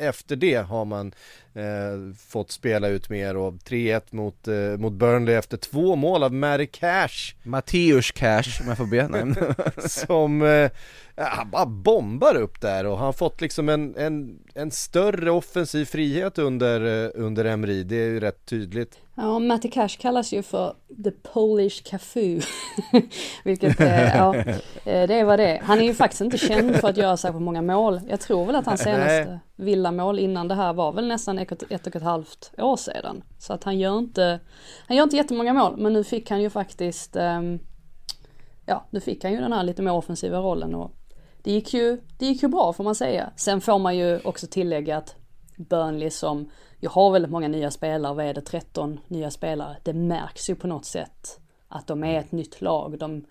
[0.01, 1.13] efter det har man
[1.55, 6.33] eh, fått spela ut mer och 3-1 mot, eh, mot Burnley efter två mål av
[6.33, 9.35] Matty Cash Matteus Cash om jag får be
[9.89, 10.71] Som, eh,
[11.17, 15.85] han bara bombar upp där och han har fått liksom en, en, en större offensiv
[15.85, 20.43] frihet under, eh, under Emri, det är ju rätt tydligt Ja, Matty Cash kallas ju
[20.43, 20.75] för
[21.05, 22.41] The Polish Cafu.
[23.45, 25.61] Vilket, eh, ja, eh, det är vad det är.
[25.63, 28.01] Han är ju faktiskt inte känd för att göra särskilt många mål.
[28.09, 31.87] Jag tror väl att hans senaste villamål innan det här var väl nästan ett, ett
[31.87, 33.23] och ett halvt år sedan.
[33.39, 34.41] Så att han gör inte,
[34.87, 37.59] han gör inte jättemånga mål, men nu fick han ju faktiskt, um,
[38.67, 40.91] ja, nu fick han ju den här lite mer offensiva rollen och
[41.43, 43.31] det gick ju, det gick ju bra får man säga.
[43.37, 45.17] Sen får man ju också tillägga att
[45.57, 49.77] Burnley som jag har väldigt många nya spelare, vad är det, 13 nya spelare.
[49.83, 52.99] Det märks ju på något sätt att de är ett nytt lag.
[52.99, 53.25] De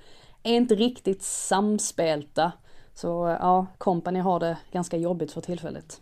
[0.43, 2.51] är inte riktigt samspelta.
[2.93, 6.01] Så ja, Company har det ganska jobbigt för tillfället.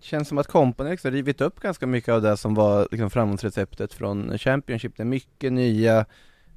[0.00, 3.92] Känns som att Company liksom rivit upp ganska mycket av det som var liksom framgångsreceptet
[3.94, 4.96] från Championship.
[4.96, 6.06] Det är mycket nya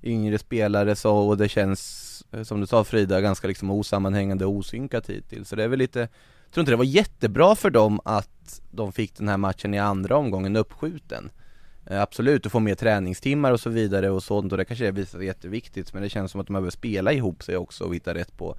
[0.04, 4.52] yngre spelare så och det känns eh, som du sa Frida ganska liksom osammanhängande och
[4.52, 5.50] osynkat hittills.
[5.50, 8.92] Så det är väl lite jag tror inte det var jättebra för dem att de
[8.92, 11.30] fick den här matchen i andra omgången uppskjuten
[11.86, 15.18] eh, Absolut, att få mer träningstimmar och så vidare och sånt och det kanske visar
[15.18, 18.14] sig jätteviktigt men det känns som att de behöver spela ihop sig också och hitta
[18.14, 18.56] rätt på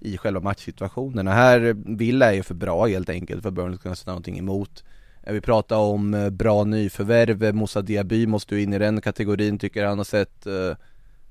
[0.00, 1.32] i själva matchsituationerna.
[1.32, 4.38] Här, Villa är ju för bra helt enkelt för att Burnley ska kunna sätta någonting
[4.38, 4.84] emot.
[5.22, 9.00] Eh, Vi pratar om eh, bra nyförvärv, Eh, Moussa Diaby måste ju in i den
[9.00, 10.76] kategorin, tycker han har sett eh,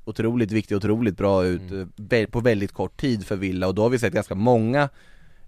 [0.05, 3.81] otroligt viktig, otroligt bra ut eh, vä- på väldigt kort tid för Villa och då
[3.81, 4.89] har vi sett ganska många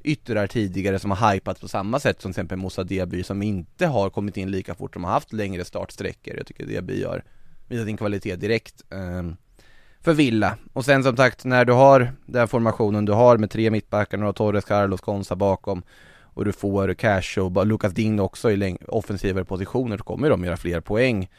[0.04, 3.86] yttrar tidigare som har hypat på samma sätt som till exempel Moussa Diaby som inte
[3.88, 6.38] har kommit in lika fort, de har haft längre startsträckor.
[6.38, 7.24] Jag tycker Diaby har
[7.68, 9.36] visat sin kvalitet direkt ehm,
[10.02, 10.58] för Villa.
[10.74, 14.34] Och sen som sagt, när du har den formationen du har med tre mittbackar, några
[14.34, 15.84] Torres, Carlos, Konsa bakom
[16.34, 20.58] och du får Cash och Lucas Ding också i offensivare positioner så kommer de göra
[20.58, 21.30] fler poäng.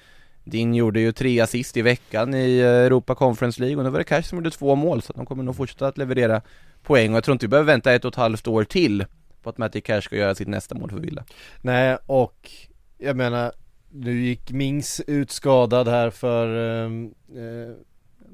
[0.45, 4.05] Din gjorde ju tre assist i veckan i Europa Conference League och nu var det
[4.05, 6.43] Cash som gjorde två mål så de kommer nog fortsätta att leverera
[6.83, 9.05] poäng och jag tror inte vi behöver vänta ett och ett halvt år till
[9.43, 11.25] på att Matti Cash ska göra sitt nästa mål för Villa.
[11.61, 12.51] Nej, och
[12.99, 13.53] jag menar,
[13.91, 16.47] nu gick Mings ut skadad här för,
[16.85, 17.77] ehm, eh,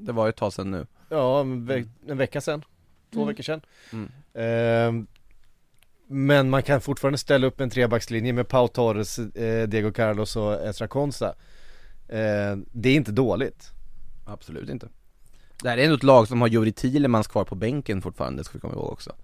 [0.05, 0.87] det var ju ett tag sedan nu.
[1.09, 2.63] ja, en, ve- en vecka sedan.
[3.13, 3.27] Två Mm.
[3.27, 3.61] veckor sedan.
[3.93, 4.11] Mm.
[4.33, 5.07] Ehm,
[6.07, 10.53] men man kan fortfarande ställa upp en trebackslinje med Pau Torres, eh, Diego Carlos och
[10.67, 11.35] Ezra Konsa.
[12.07, 13.69] Eh, det är inte dåligt.
[14.25, 14.87] Absolut inte.
[15.63, 18.53] Det här är ändå ett lag som har Juri Thielemans kvar på bänken fortfarande, ska
[18.53, 19.15] vi komma ihåg också.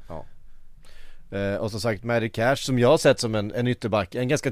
[1.31, 4.27] Eh, och som sagt, Mary Cash som jag har sett som en, en ytterback, en
[4.27, 4.51] ganska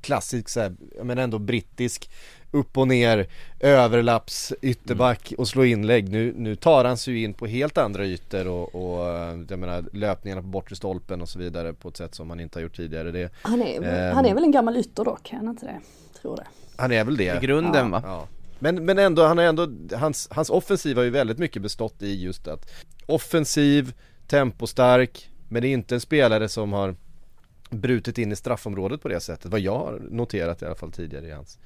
[0.00, 2.10] klassisk så här, men ändå brittisk
[2.50, 3.26] upp och ner,
[3.60, 6.08] överlapps ytterback och slå inlägg.
[6.08, 9.58] Nu, nu tar han sig ju in på helt andra ytor och, och eh, jag
[9.58, 12.62] menar löpningarna på bortre stolpen och så vidare på ett sätt som han inte har
[12.62, 13.10] gjort tidigare.
[13.10, 14.14] Det, Han är, Ehm.
[14.14, 15.80] han är väl en gammal ytter dock, är han inte det?
[16.20, 16.46] Tror det.
[16.76, 17.36] han är väl det.
[17.42, 18.00] I grunden Ja.
[18.00, 18.02] va?
[18.04, 18.26] Ja.
[18.58, 22.22] Men, men ändå, han har ändå, hans, hans offensiv har ju väldigt mycket bestått i
[22.22, 22.70] just att
[23.06, 23.92] offensiv,
[24.26, 26.96] tempostark, men det är inte en spelare som har
[27.70, 31.26] brutit in i straffområdet på det sättet, vad jag har noterat i alla fall tidigare
[31.26, 31.58] i hans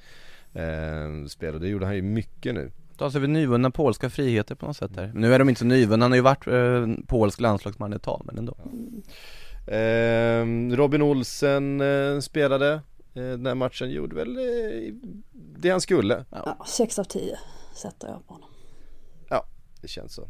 [0.53, 2.71] eh, spel och det gjorde han ju mycket nu.
[2.97, 5.11] Ta sig över nyvunna polska friheter på något sätt där.
[5.15, 8.21] Nu är de inte så nyvunna, han har ju varit eh, polsk landslagsman ett tag
[8.25, 8.57] men ändå.
[9.67, 12.73] Eh, Robin Olsen eh, spelade
[13.13, 14.93] eh, den här matchen, gjorde väl eh,
[15.31, 16.25] det han skulle.
[16.29, 17.37] Ja, 6 av 10
[17.75, 18.49] sätter jag på honom.
[19.85, 20.27] Det känns så.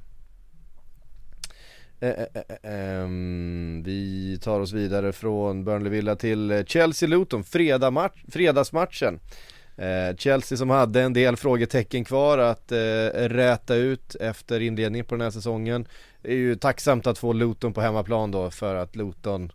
[2.00, 8.24] Eh, eh, eh, ehm, vi tar oss vidare från Burnley Villa till Chelsea-Luton, fredag match,
[8.28, 9.20] fredagsmatchen.
[10.18, 12.72] Chelsea som hade en del frågetecken kvar att
[13.14, 15.88] räta ut efter inledningen på den här säsongen.
[16.22, 19.52] Det är ju tacksamt att få Luton på hemmaplan då för att Luton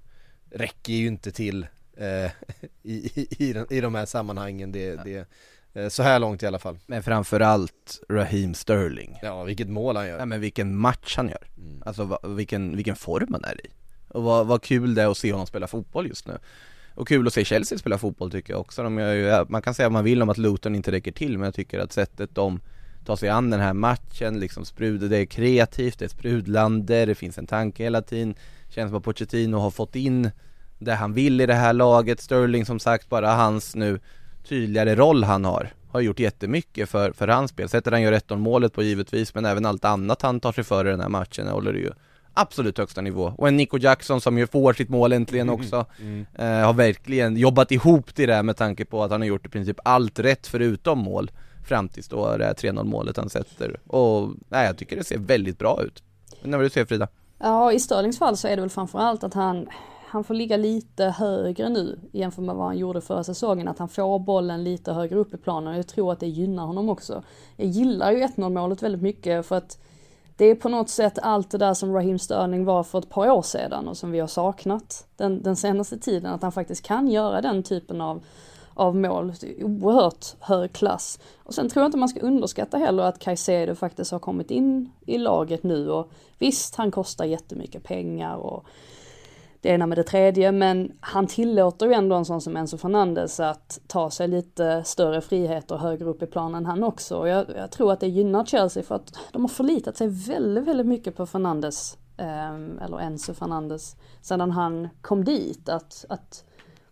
[0.50, 1.66] räcker ju inte till
[2.82, 4.72] i, i, i, i de här sammanhangen.
[4.72, 5.28] Det, det,
[5.88, 6.78] så här långt i alla fall.
[6.86, 9.18] Men framförallt Raheem Sterling.
[9.22, 10.16] Ja, vilket mål han gör.
[10.16, 11.48] Nej men vilken match han gör.
[11.58, 11.82] Mm.
[11.86, 13.70] Alltså vilken, vilken form han är i.
[14.08, 16.38] Och vad, vad kul det är att se honom spela fotboll just nu.
[16.94, 18.82] Och kul att se Chelsea spela fotboll tycker jag också.
[18.82, 21.44] De ju, man kan säga vad man vill om att Luton inte räcker till men
[21.44, 22.60] jag tycker att sättet de
[23.04, 27.14] tar sig an den här matchen, liksom sprudlar, det är kreativt, det är sprudlande, det
[27.14, 28.34] finns en tanke hela tiden.
[28.68, 30.30] Känns som att Pochettino har fått in
[30.78, 32.20] det han vill i det här laget.
[32.20, 34.00] Sterling som sagt, bara hans nu
[34.48, 37.68] tydligare roll han har har gjort jättemycket för, för hans spel.
[37.68, 40.86] Sättet han gör 1 målet på givetvis, men även allt annat han tar sig för
[40.86, 41.90] i den här matchen håller ju
[42.34, 43.34] absolut högsta nivå.
[43.38, 45.86] Och en Nico Jackson som ju får sitt mål äntligen också,
[46.34, 49.48] eh, har verkligen jobbat ihop det här med tanke på att han har gjort i
[49.48, 51.30] princip allt rätt förutom mål
[51.64, 53.80] fram tills då det här 3-0 målet han sätter.
[53.86, 56.02] Och nej, jag tycker det ser väldigt bra ut.
[56.42, 57.08] Men när vill du se Frida?
[57.38, 59.68] Ja, i Störlings fall så är det väl framförallt att han,
[60.10, 63.68] han får ligga lite högre nu jämfört med vad han gjorde förra säsongen.
[63.68, 65.76] Att han får bollen lite högre upp i planen.
[65.76, 67.22] Jag tror att det gynnar honom också.
[67.56, 69.78] Jag gillar ju 1-0 målet väldigt mycket för att
[70.36, 73.30] det är på något sätt allt det där som Raheem Sterling var för ett par
[73.30, 76.32] år sedan och som vi har saknat den, den senaste tiden.
[76.32, 78.24] Att han faktiskt kan göra den typen av,
[78.74, 79.32] av mål.
[79.62, 81.18] Oerhört hög klass.
[81.38, 84.92] Och sen tror jag inte man ska underskatta heller att Caicedo faktiskt har kommit in
[85.06, 88.64] i laget nu och visst, han kostar jättemycket pengar och
[89.60, 93.40] det ena med det tredje, men han tillåter ju ändå en sån som Enzo Fernandes
[93.40, 97.16] att ta sig lite större friheter högre upp i planen han också.
[97.16, 100.64] Och jag, jag tror att det gynnar Chelsea för att de har förlitat sig väldigt,
[100.64, 102.54] väldigt mycket på Fernandes, eh,
[102.84, 105.68] eller Enzo Fernandes, sedan han kom dit.
[105.68, 106.44] Att, att,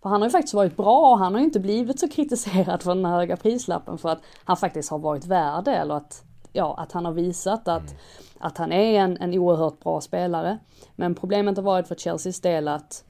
[0.02, 2.82] för han har ju faktiskt varit bra och han har ju inte blivit så kritiserad
[2.82, 6.24] för den här höga prislappen för att han faktiskt har varit värd det, eller att,
[6.58, 7.94] ja, att han har visat att,
[8.38, 10.58] att han är en, en oerhört bra spelare.
[10.96, 13.04] Men problemet har varit för Chelseas del att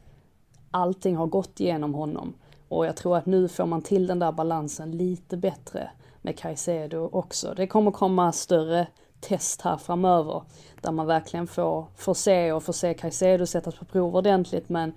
[0.71, 2.35] allting har gått igenom honom.
[2.69, 5.91] Och jag tror att nu får man till den där balansen lite bättre
[6.23, 7.55] med Caicedo också.
[7.57, 8.87] Det kommer komma större
[9.21, 10.43] test här framöver
[10.81, 14.93] där man verkligen får, får se och får se Caicedo sättas på prov ordentligt men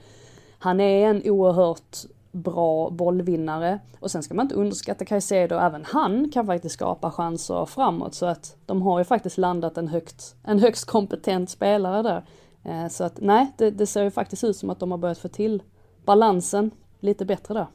[0.60, 1.98] han är en oerhört
[2.32, 3.80] bra bollvinnare.
[4.00, 8.14] Och sen ska man inte underskatta Caicedo, även han kan faktiskt skapa chanser framåt.
[8.14, 12.24] Så att de har ju faktiskt landat en högt, en högst kompetent spelare där.
[12.64, 15.18] Eh, så att nej, det, det ser ju faktiskt ut som att de har börjat
[15.18, 15.64] få till
[16.06, 17.68] balansen lite bättre där.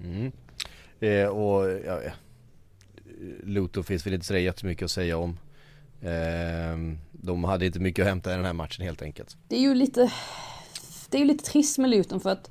[0.00, 0.32] Mm.
[1.00, 2.00] Eh, och ja,
[3.42, 5.38] Luton finns väl inte så jättemycket att säga om.
[6.00, 9.36] Eh, de hade inte mycket att hämta i den här matchen helt enkelt.
[9.48, 10.12] Det är ju lite,
[11.08, 12.50] det är ju lite trist med Luton för att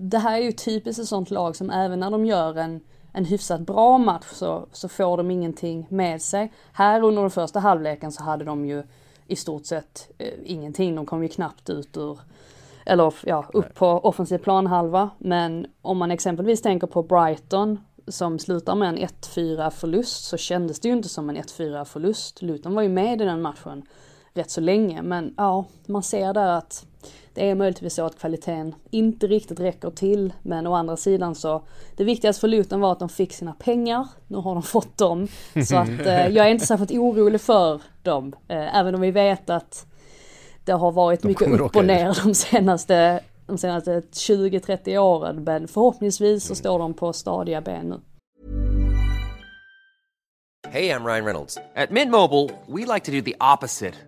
[0.00, 2.80] det här är ju typiskt ett sånt lag som även när de gör en,
[3.12, 6.52] en hyfsat bra match så, så får de ingenting med sig.
[6.72, 8.82] Här under den första halvleken så hade de ju
[9.26, 10.94] i stort sett eh, ingenting.
[10.94, 12.18] De kom ju knappt ut ur,
[12.86, 15.10] eller ja, upp på offensiv planhalva.
[15.18, 20.80] Men om man exempelvis tänker på Brighton som slutar med en 1-4 förlust så kändes
[20.80, 22.42] det ju inte som en 1-4 förlust.
[22.42, 23.82] Luton var ju med i den matchen
[24.34, 26.86] rätt så länge men ja, man ser där att
[27.34, 31.62] det är möjligtvis så att kvaliteten inte riktigt räcker till men å andra sidan så
[31.96, 34.08] det viktigaste för Luton var att de fick sina pengar.
[34.26, 35.28] Nu har de fått dem.
[35.66, 38.34] Så att eh, jag är inte särskilt orolig för dem.
[38.48, 39.86] Eh, även om vi vet att
[40.64, 45.68] det har varit de mycket upp och ner de senaste de senaste 20-30 åren men
[45.68, 48.00] förhoppningsvis så står de på stadiga ben nu.
[50.70, 51.58] Hej, jag Ryan Reynolds.
[51.74, 54.07] At Mint Mobile, we like to do the opposite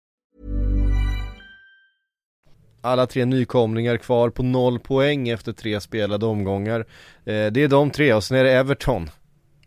[2.81, 6.79] Alla tre nykomlingar kvar på noll poäng efter tre spelade omgångar.
[7.25, 9.09] Eh, det är de tre och sen är det Everton.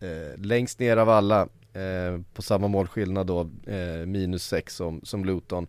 [0.01, 1.41] Eh, längst ner av alla.
[1.73, 5.67] Eh, på samma målskillnad då, eh, minus sex som, som Luton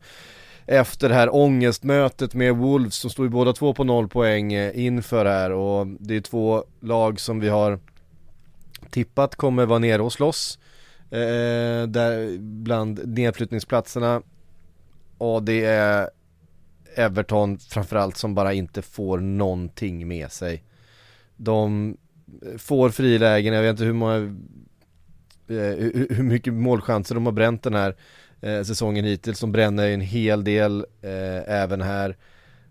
[0.67, 4.87] efter det här ångestmötet med Wolves som stod ju båda två på noll poäng eh,
[4.87, 7.79] inför här och det är två lag som vi har
[8.91, 10.59] tippat kommer vara nere och slåss
[11.11, 14.23] eh, där bland nedflyttningsplatserna
[15.19, 16.11] och det är
[16.97, 20.63] Everton framförallt som bara inte får någonting med sig.
[21.37, 21.97] De
[22.43, 24.17] eh, får frilägen, jag vet inte hur många
[25.49, 25.77] eh,
[26.11, 27.97] hur mycket målchanser de har bränt den här
[28.41, 29.41] eh, säsongen hittills.
[29.41, 32.17] De bränner en hel del eh, även här.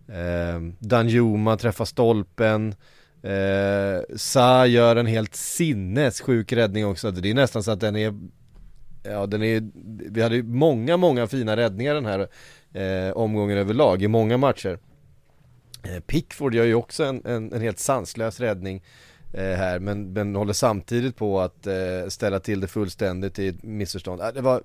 [0.07, 2.75] Eh, Danjuma träffar stolpen.
[3.23, 7.11] Eh, Sa gör en helt sinnessjuk räddning också.
[7.11, 8.13] Det är nästan så att den är
[9.03, 9.69] Ja den är
[10.11, 12.27] Vi hade många, många fina räddningar den här
[12.75, 14.79] eh, omgången överlag i många matcher.
[15.83, 18.83] Eh, Pickford gör ju också en, en, en helt sanslös räddning
[19.33, 23.63] eh, här men, men håller samtidigt på att eh, ställa till det fullständigt i ett
[23.63, 24.21] missförstånd.
[24.33, 24.61] det var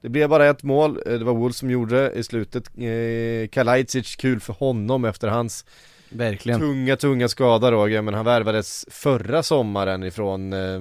[0.00, 2.68] det blev bara ett mål, eh, det var Wolves som gjorde det i slutet.
[2.78, 5.64] Eh, Kalajdzic, kul för honom efter hans
[6.10, 6.60] Verkligen.
[6.60, 10.80] tunga, tunga skada Roger, men han värvades förra sommaren ifrån eh,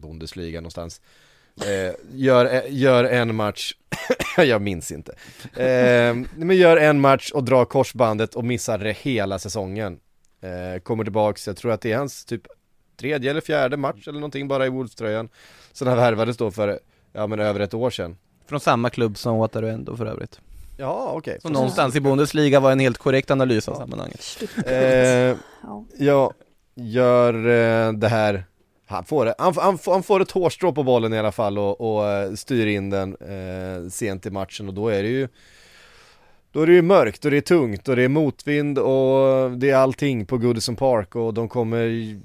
[0.00, 1.00] Bundesliga någonstans.
[1.62, 3.74] Eh, gör, eh, gör en match,
[4.36, 5.12] jag minns inte.
[5.42, 10.00] Eh, men gör en match och drar korsbandet och missar det hela säsongen.
[10.40, 12.42] Eh, kommer tillbaks, jag tror att det är hans typ
[12.96, 15.28] tredje eller fjärde match eller någonting bara i Wolves-tröjan.
[15.72, 16.78] Sen han värvades då för,
[17.12, 18.16] ja men över ett år sedan.
[18.46, 20.40] Från samma klubb som Wataru ändå för övrigt.
[20.76, 21.18] Ja, okej.
[21.18, 21.40] Okay.
[21.40, 23.80] Så någonstans i Bundesliga var en helt korrekt analys av ja.
[23.80, 24.42] sammanhanget.
[24.66, 25.36] Eh,
[25.98, 26.32] ja,
[26.74, 28.44] gör eh, det här
[28.94, 29.34] han får.
[29.38, 32.66] Han, han, han, får ett hårstrå på bollen i alla fall och, och eh, styr
[32.66, 35.28] in den eh, sent i matchen och då är det ju
[36.52, 39.70] Då är det ju mörkt och det är tungt och det är motvind och det
[39.70, 42.16] är allting på Goodison Park och de kommer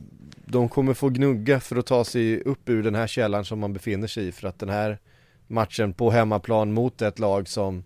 [0.45, 3.74] De kommer få gnugga för att ta sig upp ur den här källan som man
[3.74, 4.99] befinner sig i för att den här
[5.47, 7.84] matchen på hemmaplan mot ett lag som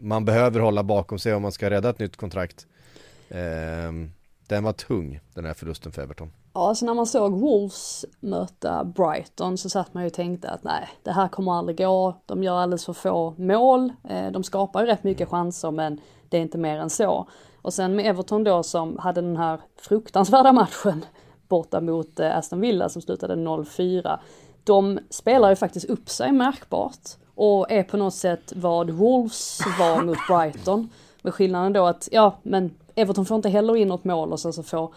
[0.00, 2.66] man behöver hålla bakom sig om man ska rädda ett nytt kontrakt.
[3.28, 3.92] Eh,
[4.46, 6.30] den var tung, den här förlusten för Everton.
[6.54, 10.64] Ja, alltså när man såg Wolves möta Brighton så satt man ju och tänkte att
[10.64, 12.14] nej, det här kommer aldrig gå.
[12.26, 13.92] De gör alldeles för få mål.
[14.08, 17.28] Eh, de skapar ju rätt mycket chanser men det är inte mer än så.
[17.62, 21.04] Och sen med Everton då som hade den här fruktansvärda matchen
[21.48, 24.18] borta mot eh, Aston Villa som slutade 0-4
[24.64, 30.02] de spelar ju faktiskt upp sig märkbart och är på något sätt vad Wolves var
[30.02, 30.88] mot Brighton.
[31.22, 34.52] Med skillnaden då att, ja men Everton får inte heller in något mål och sen
[34.52, 34.94] så får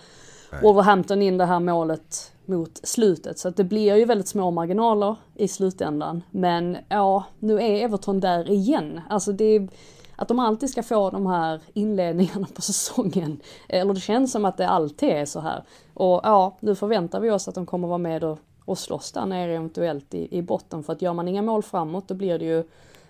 [0.64, 3.40] Wolverhampton in det här målet mot slutet.
[3.40, 6.24] Så att det blir ju väldigt små marginaler i slutändan.
[6.32, 9.02] Men ja, nu är Everton där igen.
[9.10, 9.68] Alltså det är,
[10.16, 13.40] att de alltid ska få de här inledningarna på säsongen.
[13.70, 15.64] Eller det känns som att det alltid är så här.
[15.94, 19.26] Och ja, nu förväntar vi oss att de kommer vara med och och slåss där
[19.26, 20.84] nere eventuellt i, i botten.
[20.84, 22.64] För att gör man inga mål framåt då blir det ju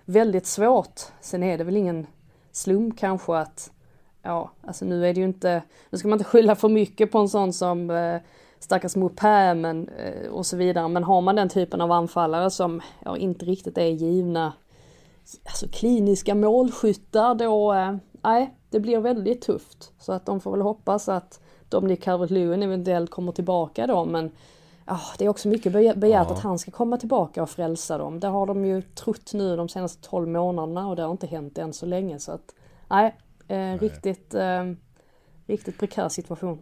[0.05, 1.01] väldigt svårt.
[1.21, 2.07] Sen är det väl ingen
[2.51, 3.71] slump kanske att,
[4.25, 7.17] ja, alltså nu är det ju inte, nu ska man inte skylla för mycket på
[7.17, 8.17] en sån som eh,
[8.59, 10.87] stackars Mopé men, eh, och så vidare.
[10.87, 14.53] Men har man den typen av anfallare som ja, inte riktigt är givna
[15.45, 19.91] alltså kliniska målskyttar då, eh, nej, det blir väldigt tufft.
[19.99, 24.31] Så att de får väl hoppas att Dominic Calvert-Lewin eventuellt kommer tillbaka då, men
[24.85, 26.21] ja, det är också mycket begärt Ja.
[26.21, 28.19] att han ska komma tillbaka och frälsa dem.
[28.19, 31.57] Det har de ju trott nu de senaste 12 månaderna och det har inte hänt
[31.57, 32.55] än så länge så att
[32.89, 33.15] nej,
[33.47, 34.63] eh, riktigt, eh,
[35.47, 36.59] riktigt prekär situation.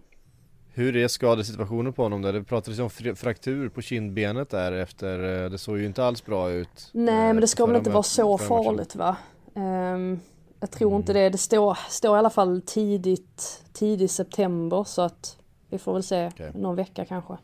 [0.76, 2.34] Hur är skadesituationen på honom där?
[2.34, 6.26] Det pratades om fr- fraktur på kindbenet där efter, eh, det såg ju inte alls
[6.26, 6.90] bra ut.
[6.94, 9.18] Nej eh, men det ska väl inte vara så farligt va?
[9.56, 10.20] Ehm,
[10.60, 11.30] jag tror inte det.
[11.30, 15.38] Det står, står i alla fall tidigt, tidigt september så att
[15.70, 16.52] vi får väl se Okej.
[16.56, 17.38] någon vecka kanske.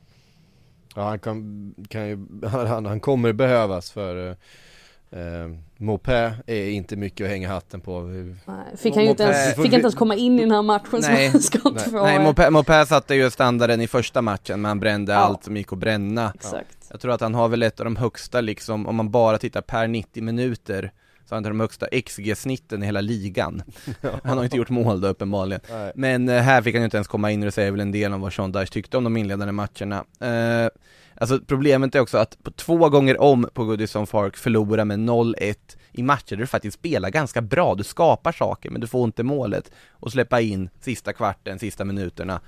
[0.96, 4.36] Ja han kan, kan ju, han, han kommer behövas för
[5.12, 5.20] eh,
[5.78, 8.02] Mopé är inte mycket att hänga hatten på.
[8.02, 11.00] Nej, fick han ju inte ens, fick inte ens komma in i den här matchen
[11.02, 11.28] Nej.
[11.28, 11.92] han ska inte Nej.
[11.92, 12.04] få...
[12.04, 15.20] Nej, Mopé, Mopé satte ju standarden i första matchen, men han brände Ja.
[15.20, 16.32] allt som gick att bränna.
[16.36, 16.78] Exakt.
[16.92, 19.62] Jag tror att han har väl ett av de högsta liksom, om man bara tittar
[19.62, 20.92] per 90 minuter,
[21.26, 23.62] så har han av de högsta XG-snitten i hela ligan.
[24.24, 25.62] Han har inte gjort mål då uppenbarligen.
[25.72, 25.92] Nej.
[25.96, 27.92] Men eh, här fick han ju inte ens komma in och det säger väl en
[27.92, 30.04] del om vad Sean Dyche tyckte om de inledande matcherna.
[30.20, 30.70] Eh,
[31.20, 35.56] alltså problemet är också att på två gånger om på Goodison Park förlora med 0-1
[35.92, 39.24] i matcher där du faktiskt spelar ganska bra, du skapar saker men du får inte
[39.24, 42.42] målet och släppa in sista kvarten, sista minuterna.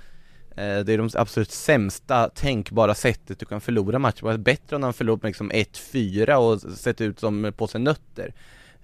[0.56, 4.28] Eh, det är de absolut sämsta tänkbara sättet du kan förlora matcher på.
[4.28, 7.80] Det är bättre om han förlorat med liksom 1-4 och sett ut som på sig
[7.80, 8.34] nötter.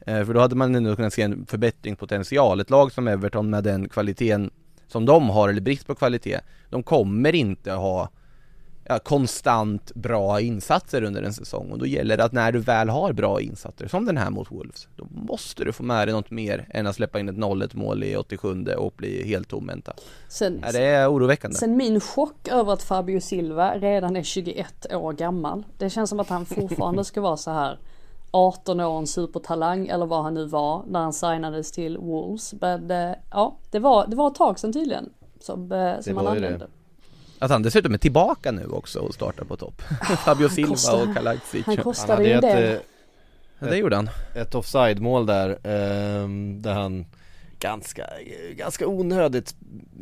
[0.06, 2.60] Eh, för då hade man ändå kunnat se en förbättringspotential.
[2.60, 4.50] Ett lag som Everton med den kvaliteten
[4.86, 8.08] som de har, eller brist på kvalitet, de kommer inte ha
[8.88, 12.88] ja, konstant bra insatser under en säsong och då gäller det att när du väl
[12.88, 16.30] har bra insatser, som den här mot Wolves, då måste du få med dig något
[16.30, 19.92] mer än att släppa in ett 0-1 mål i 87 och bli helt tomhänta.
[20.28, 21.56] Sen, Ja, det är oroväckande.
[21.56, 25.64] sen min chock över att Fabio Silva redan är 21 år gammal.
[25.78, 27.78] Det känns som att han fortfarande ska vara så här
[28.30, 32.54] 18 år, en supertalang eller vad han nu var när han signades till Wolves.
[32.60, 35.10] Men eh, ja, det var, det var ett tag sedan tydligen
[35.40, 36.66] som, eh, som han var ju det.
[37.38, 39.82] Att han dessutom är tillbaka nu också och startar på topp.
[40.24, 41.42] Fabio Silva kostar- och Kalajic.
[41.54, 42.44] Han Han kostade ju del.
[42.74, 42.86] ett, eh,
[43.60, 44.10] Ja, det gjorde han.
[44.34, 47.06] ett offside-mål där, ehm, där han
[47.60, 48.06] ganska,
[48.56, 49.54] ganska onödigt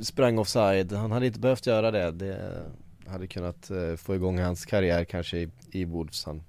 [0.03, 0.93] sprang offside.
[0.93, 2.11] Han hade inte behövt göra det.
[2.11, 2.63] Det
[3.07, 6.25] hade kunnat eh, få igång hans karriär kanske i, i Wolves.
[6.25, 6.43] Han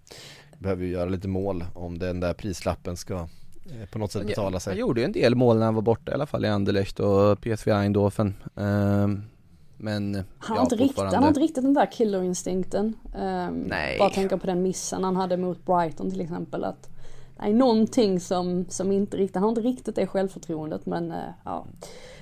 [0.59, 4.51] behöver ju göra lite mål om den där prislappen ska eh, på något sätt betala
[4.51, 4.77] Han sig.
[4.77, 7.41] gjorde ju en del mål när han var borta i alla fall i Anderlecht och
[7.41, 8.33] PSV Eindhoven.
[9.77, 11.15] Men Han, har ja, inte riktigt, fortfarande.
[11.15, 12.93] han har inte riktigt den där killerinstinkten.
[13.15, 13.97] Um, Nej.
[13.99, 16.63] Bara tänka på den missen han hade mot Brighton till exempel.
[16.63, 16.89] Att,
[17.39, 21.65] nej, någonting som, som inte riktigt, han har inte riktigt det självförtroendet men eh, ja.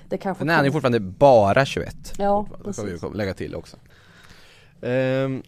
[0.08, 1.96] Det kanske Men han är fortfarande bara 21.
[2.18, 3.10] Ja, Det ska vi precis.
[3.10, 3.76] ju lägga till också.
[4.82, 5.42] Ehm,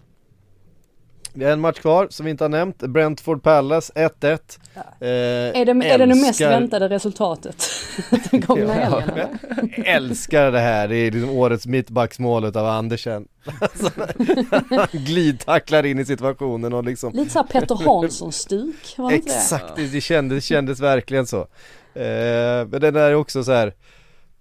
[1.39, 4.39] vi har en match kvar som vi inte har nämnt, Brentford Palace 1-1
[4.75, 4.81] Ja.
[5.01, 7.67] Eh, Är det, är det det mest älskar- väntade resultatet
[8.31, 9.29] den gångna helgen?
[9.85, 13.29] Älskar det här, det är liksom årets mittbacksmålet av Andersen.
[13.61, 13.91] Alltså,
[14.93, 19.35] glidtacklar in i situationen och liksom Lite såhär Petter Hansson-stuk, var det inte det?
[19.35, 21.41] Exakt, det, kändes, kändes verkligen så.
[21.95, 23.73] Eh, Men den är också så här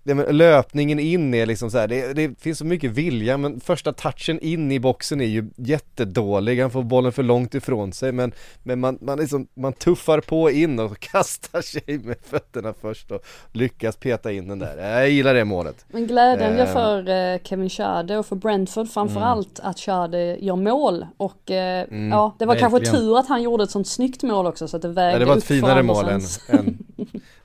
[0.08, 3.93] det löpningen in är liksom så här, det, det finns så mycket vilja men första
[3.93, 8.32] touchen in i boxen är ju jättedålig, han får bollen för långt ifrån sig men,
[8.64, 13.26] men man, man, liksom, man tuffar på in och kastar sig med fötterna först och
[13.51, 14.78] lyckas peta in den där.
[14.78, 15.86] Jag gillar det målet.
[15.88, 16.74] Men glädjande Ehm.
[16.74, 22.36] för eh, Kevin Schade och för Brentford framförallt att Schade gör mål och eh, ja
[22.39, 22.95] det var kanske verkligen.
[23.01, 25.26] tur att han gjorde ett sånt snyggt mål också så att det vägde Ja, det
[25.26, 26.78] var ett upp för finare mål än, än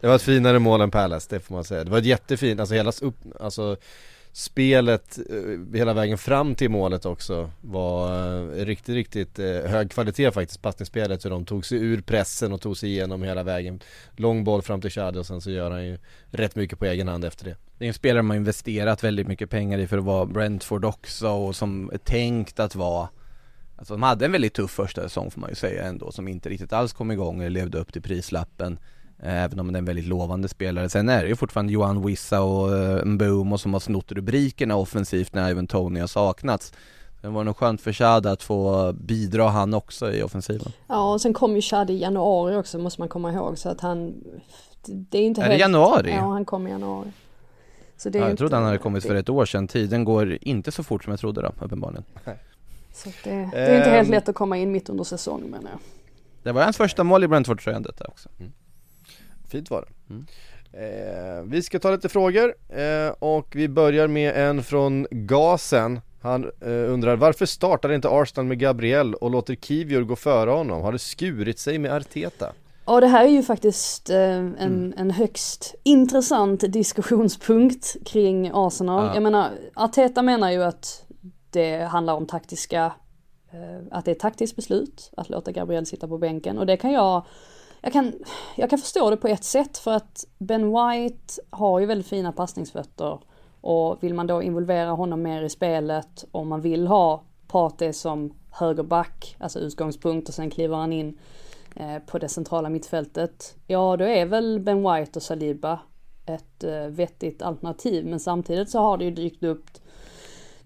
[0.02, 1.84] det var ett finare mål än Palace, det får man säga.
[1.84, 3.76] Det var ett jättefint, alltså hela upp, alltså
[4.32, 10.30] spelet eh, hela vägen fram till målet också var eh, riktigt, riktigt eh, hög kvalitet
[10.30, 13.80] faktiskt, passningsspelet hur de tog sig ur pressen och tog sig igenom hela vägen.
[14.16, 15.98] Lång boll fram till Xhadi och sen så gör han ju
[16.30, 17.56] rätt mycket på egen hand efter det.
[17.78, 21.28] Det är en spelare man investerat väldigt mycket pengar i för att vara Brentford också
[21.28, 23.08] och som är tänkt att vara
[23.76, 26.48] Alltså de hade en väldigt tuff första säsong får man ju säga ändå som inte
[26.48, 28.78] riktigt alls kom igång eller levde upp till prislappen
[29.24, 30.88] Även om det är en väldigt lovande spelare.
[30.88, 35.34] Sen är det ju fortfarande Johan Wissa och uh, Mbomo som har snott rubrikerna offensivt
[35.34, 36.72] när även Tony har saknats
[37.20, 41.12] Sen var det nog skönt för Shada att få bidra han också i offensiven Ja
[41.12, 44.14] och sen kom ju Schade i januari också måste man komma ihåg så att han
[44.86, 46.10] Det är inte Är det helt januari?
[46.10, 47.08] Ja han kom i januari
[47.96, 49.68] så det är ja, Jag inte- trodde han hade kommit det- för ett år sedan,
[49.68, 52.04] tiden går inte så fort som jag trodde då uppenbarligen
[52.92, 54.10] Så det, det är inte helt Ehm.
[54.12, 55.80] lätt att komma in mitt under säsong menar jag.
[56.42, 58.28] Det var hans första mål i Brentford-tröjan detta också.
[59.52, 60.14] Fint var det.
[60.14, 60.26] Mm.
[60.72, 66.00] Eh, vi ska ta lite frågor eh, och vi börjar med en från Gasen.
[66.22, 70.82] Han eh, undrar varför startar inte Arsenal med Gabriel och låter Kivior gå före honom?
[70.82, 72.52] Har det skurit sig med Arteta?
[72.86, 79.06] Ja det här är ju faktiskt eh, en, en högst intressant diskussionspunkt kring Arsenal.
[79.06, 79.14] Ja.
[79.14, 81.04] Jag menar, Arteta menar ju att
[81.50, 82.92] det handlar om taktiska,
[83.52, 86.76] eh, att det är ett taktiskt beslut att låta Gabriel sitta på bänken och det
[86.76, 87.26] kan jag
[87.82, 88.12] jag kan,
[88.56, 92.32] jag kan förstå det på ett sätt för att Ben White har ju väldigt fina
[92.32, 93.20] passningsfötter
[93.60, 98.34] och vill man då involvera honom mer i spelet om man vill ha Pate som
[98.50, 101.18] högerback, alltså utgångspunkt och sen kliver han in
[101.76, 103.56] eh, på det centrala mittfältet.
[103.66, 105.80] Ja, då är väl Ben White och Saliba
[106.26, 108.06] ett eh, vettigt alternativ.
[108.06, 109.66] Men samtidigt så har det ju dykt upp,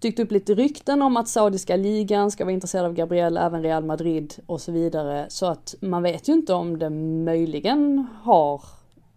[0.07, 3.85] dykt upp lite rykten om att saudiska ligan ska vara intresserad av Gabriel, även Real
[3.85, 5.27] Madrid och så vidare.
[5.29, 8.63] Så att man vet ju inte om det möjligen har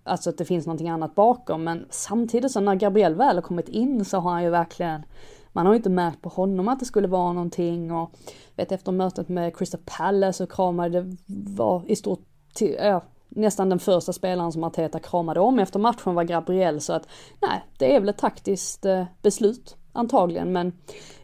[0.03, 1.63] Alltså att det finns någonting annat bakom.
[1.63, 5.03] Men samtidigt så när Gabriel väl har kommit in så har han ju verkligen
[5.51, 7.91] Man har ju inte märkt på honom att det skulle vara någonting.
[7.91, 8.11] Och
[8.55, 11.17] vet efter mötet med Crystal Palace så kramade det
[11.55, 16.15] var i stort till, ja, nästan den första spelaren som Arteta kramade om efter matchen
[16.15, 16.81] var Gabriel.
[16.81, 17.07] Så att
[17.41, 20.71] nej, det är väl ett taktiskt eh, beslut antagligen men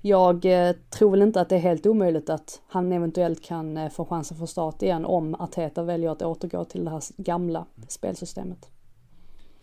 [0.02, 3.90] jag eh, tror väl inte att det är helt omöjligt att han eventuellt kan eh,
[3.90, 8.70] få chansen för start igen om Arteta väljer att återgå till det här gamla spelsystemet.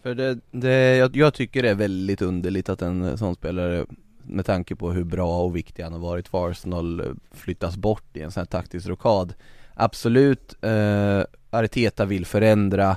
[0.03, 3.87] För det, det jag, jag tycker det är väldigt underligt att en eh, sån spelare
[4.25, 8.23] med tanke på hur bra och viktig han har varit för Arsenal flyttas bort i
[8.23, 9.35] en sån här taktisk rokad.
[9.75, 12.97] Absolut, eh, Arteta vill förändra.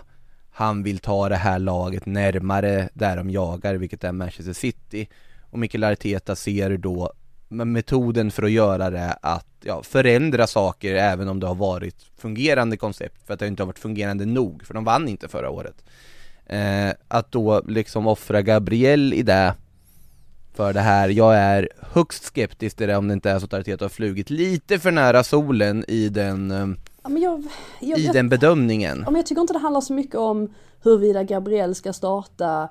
[0.52, 5.08] Han vill ta det här laget närmare där de jagar, vilket är Manchester City.
[5.56, 7.14] Och Mikael Arteta ser då
[7.48, 12.78] metoden för att göra det att ja, förändra saker även om det har varit fungerande
[12.78, 15.84] koncept för att det inte har varit fungerande nog, för de vann inte förra året.
[16.46, 19.54] Eh, Att då liksom offra Gabriel i det
[20.54, 23.54] för det här, jag är högst skeptisk till det om det inte är så att
[23.54, 26.68] Arteta har flugit lite för nära solen i den, eh,
[27.04, 27.44] Ja, jag,
[27.82, 29.02] jag, i jag, den bedömningen.
[29.06, 30.54] Ja, men jag tycker inte det handlar så mycket om
[30.84, 32.70] huruvida Gabriel ska starta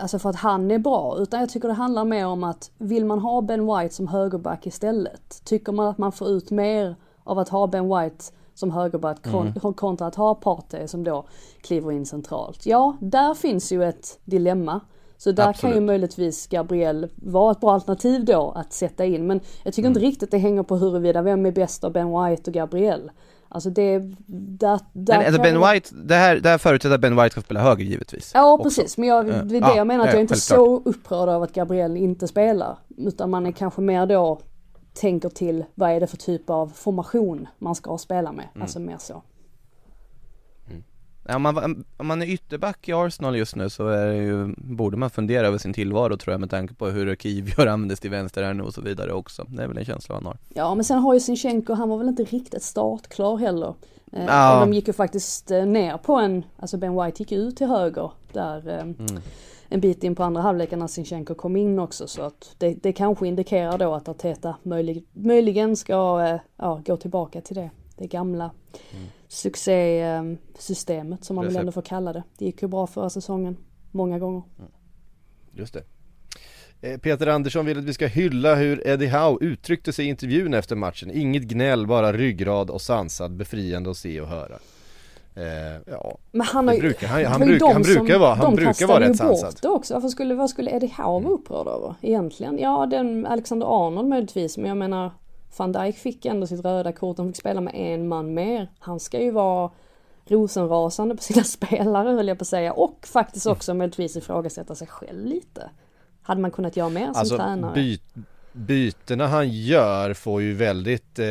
[0.00, 3.04] Alltså för att han är bra, utan jag tycker det handlar mer om att vill
[3.04, 5.44] man ha Ben White som högerback istället?
[5.44, 8.24] Tycker man att man får ut mer av att ha Ben White
[8.54, 9.22] som högerback
[9.60, 11.24] kon- kontra att ha Partey som då
[11.60, 12.66] kliver in centralt?
[12.66, 14.80] Ja, där finns ju ett dilemma.
[15.16, 15.82] Så där kan ju Absolut.
[15.82, 19.26] möjligtvis Gabriel vara ett bra alternativ då att sätta in.
[19.26, 22.50] Men jag tycker inte riktigt det hänger på huruvida vem är bäst av Ben White
[22.50, 23.10] och Gabriel.
[23.48, 27.16] Alltså det, där, där Men alltså Ben White, det här, det här förutsätter att Ben
[27.16, 28.64] White ska spela höger givetvis Ja också.
[28.64, 30.82] precis, men jag, det är det Ja, jag menar att ja, jag är inte självklart.
[30.84, 32.78] så upprörd av att Gabriel inte spelar.
[32.96, 34.40] Utan man är kanske mer då
[34.94, 38.48] tänker till vad är det för typ av formation man ska spela med.
[38.54, 38.62] Mm.
[38.62, 39.22] Alltså mer så.
[41.30, 44.54] Ja, om, man, om man är ytterback i Arsenal just nu så är det ju,
[44.56, 48.10] borde man fundera över sin tillvaro tror jag med tanke på hur Kivior användes till
[48.10, 49.44] vänster här nu och så vidare också.
[49.48, 50.36] Det är väl en känsla man har.
[50.54, 53.74] Ja men sen har ju Sinchenko, han var väl inte riktigt startklar heller.
[54.12, 54.60] Eh, Ja.
[54.60, 58.10] De gick ju faktiskt eh, ner på en, alltså Ben White gick ut till höger
[58.32, 59.20] där eh, Mm.
[59.68, 62.92] en bit in på andra halvleken när Sinchenko kom in också så att det, det
[62.92, 68.06] kanske indikerar då att Arteta möjlig, möjligen ska eh, ja, gå tillbaka till det, det
[68.06, 68.50] gamla
[69.28, 72.22] succésystemet som man väl ändå får kalla det.
[72.38, 73.56] Det gick ju bra förra säsongen,
[73.90, 74.42] många gånger.
[75.52, 75.82] Just det.
[76.80, 80.54] Eh, Peter Andersson vill att vi ska hylla hur Eddie Howe uttryckte sig i intervjun
[80.54, 81.10] efter matchen.
[81.10, 84.58] Inget gnäll, bara ryggrad och sansad, befriande att se och höra.
[85.34, 85.44] Eh,
[85.86, 88.34] ja, Men han, har ju- brukar- han- han ju brukar- de han brukar som- vara-
[88.34, 89.52] han de brukar kastade vara ju rätt sansad.
[89.52, 89.94] bort det också.
[89.94, 92.58] Varför skulle, vad skulle Eddie Howe vara upprörd över egentligen?
[92.58, 95.10] Ja, den Alexander Arnold möjligtvis, men jag menar
[95.56, 98.68] van Dijk fick ändå sitt röda kort, han fick spela med en man mer.
[98.78, 99.70] Han ska ju vara
[100.26, 104.86] rosenrasande på sina spelare höll jag på att säga och faktiskt också möjligtvis ifrågasätta sig
[104.86, 105.70] själv lite.
[106.22, 107.74] Hade man kunnat göra mer som alltså tränare?
[107.74, 107.98] by,
[108.52, 111.26] bytena han gör får ju väldigt eh,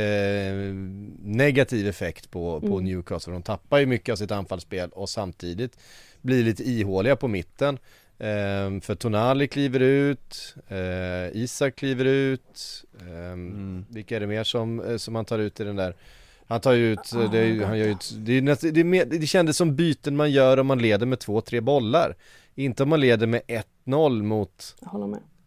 [1.23, 2.85] negativ effekt på, på Mm.
[2.85, 3.33] Newcastle.
[3.33, 5.77] De tappar ju mycket av sitt anfallsspel och samtidigt
[6.21, 7.79] blir lite ihåliga på mitten.
[8.19, 13.85] Eh, för Tonali kliver ut, eh, Isak kliver ut, eh, Mm.
[13.89, 15.95] vilka är det mer som, eh, som han tar ut i den där?
[16.47, 18.79] Han tar ju ut, det, är, ju- Ah, han gör ut, det, är näst, det,
[18.79, 22.15] är mer, det kändes som byten man gör om man leder med två, tre bollar.
[22.55, 24.75] Inte om man leder med 1-0 mot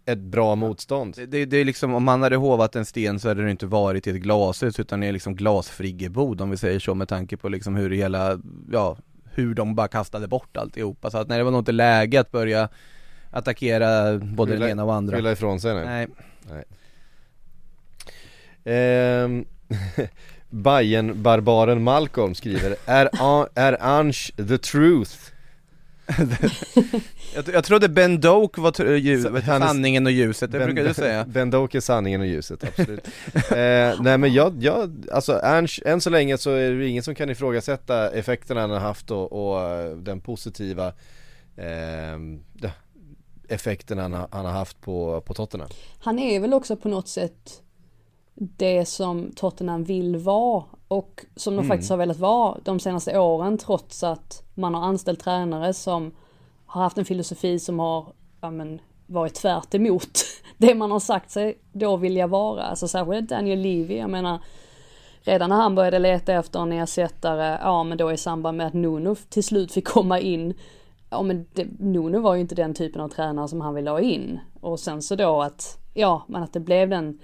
[0.05, 1.15] ett bra motstånd.
[1.17, 3.67] Det, det, det är liksom, om man hade hovat en sten så hade det inte
[3.67, 7.37] varit i ett glashus utan i en liksom glasfriggebod om vi säger så med tanke
[7.37, 8.41] på liksom hur det hela,
[8.73, 8.97] ja,
[9.35, 11.11] hur de bara kastade bort alltihopa.
[11.11, 12.69] Så att nej, det var nog inte läge att börja
[13.31, 15.17] attackera både den ena och andra.
[15.17, 15.85] Skylla ifrån sig nu.
[15.85, 16.09] Nej.
[18.65, 19.45] Ehm,
[20.51, 23.09] Bayern barbaren Malcolm skriver Är,
[23.55, 25.33] är Ange the truth?
[27.35, 31.25] Jag, jag trodde Ben Doak var ljus, sanningen och ljuset, det brukar du säga.
[31.25, 33.07] Ben Doak är sanningen och ljuset, absolut.
[33.35, 37.15] Eh, Nej men jag, jag, alltså Ernst, än så länge så är det ingen som
[37.15, 40.87] kan ifrågasätta effekterna han har haft och, och eh, den positiva
[41.57, 42.19] eh,
[43.49, 45.69] effekten han, har- han har haft på, på Tottenham.
[45.99, 47.63] Han är väl också på något sätt
[48.35, 53.59] det som Tottenham vill vara och som de faktiskt har velat vara de senaste åren
[53.59, 56.13] trots att man har anställt tränare som
[56.67, 60.19] har haft en filosofi som har ja, men, varit tvärt emot
[60.59, 62.63] det man har sagt sig då vilja vara.
[62.63, 64.39] Alltså särskilt Daniel Levy, jag menar
[65.23, 68.75] redan när han började leta efter en ersättare, ja men då i samband med att
[68.75, 70.55] Nuno till slut fick komma in,
[71.11, 74.01] ja men det, Nuno var ju inte den typen av tränare som han ville ha
[74.01, 74.41] in.
[74.61, 77.21] Och sen så då att, ja men att det blev den,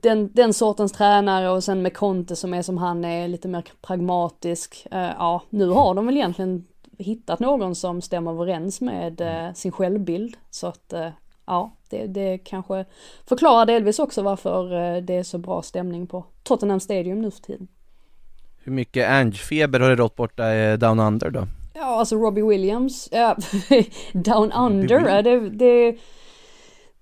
[0.00, 3.64] den, den sortens tränare och sen med Conte som är som han är, lite mer
[3.82, 4.86] pragmatisk.
[4.90, 6.64] Eh, ja, nu har de väl egentligen
[6.98, 10.36] hittat någon som stämmer överens med eh, sin självbild.
[10.50, 11.08] Så att, eh,
[11.46, 12.84] ja, det, det kanske
[13.28, 17.68] förklarar delvis också varför det är så bra stämning på Tottenham Stadium nu för tiden.
[18.68, 21.46] Hur mycket Ange-feber har det rått borta eh, Down Under då?
[21.74, 23.36] Ja, alltså Robbie Williams, ja,
[24.12, 25.96] Down Under, det, det,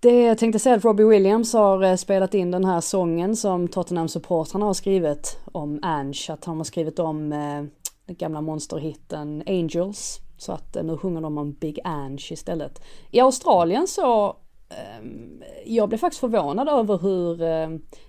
[0.07, 3.69] det jag tänkte säga att Robbie Williams har eh, spelat in den här sången som
[3.69, 7.65] Tottenham-supportrarna har skrivit om Ange, att han har skrivit om eh,
[8.07, 12.83] den gamla monsterhitten Angels, så att eh, nu sjunger de om Big Ange istället.
[13.11, 14.37] I Australien så
[14.69, 17.41] ehm, jag blev faktiskt förvånad över hur,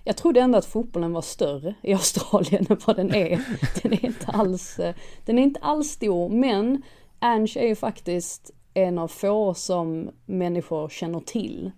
[0.04, 3.40] jag trodde ändå att fotbollen var större i Australien än vad den är.
[3.82, 4.80] Den är inte alls,
[5.24, 6.82] den är inte alls stor, men
[7.18, 11.70] Ange är ju faktiskt en av få som människor känner till.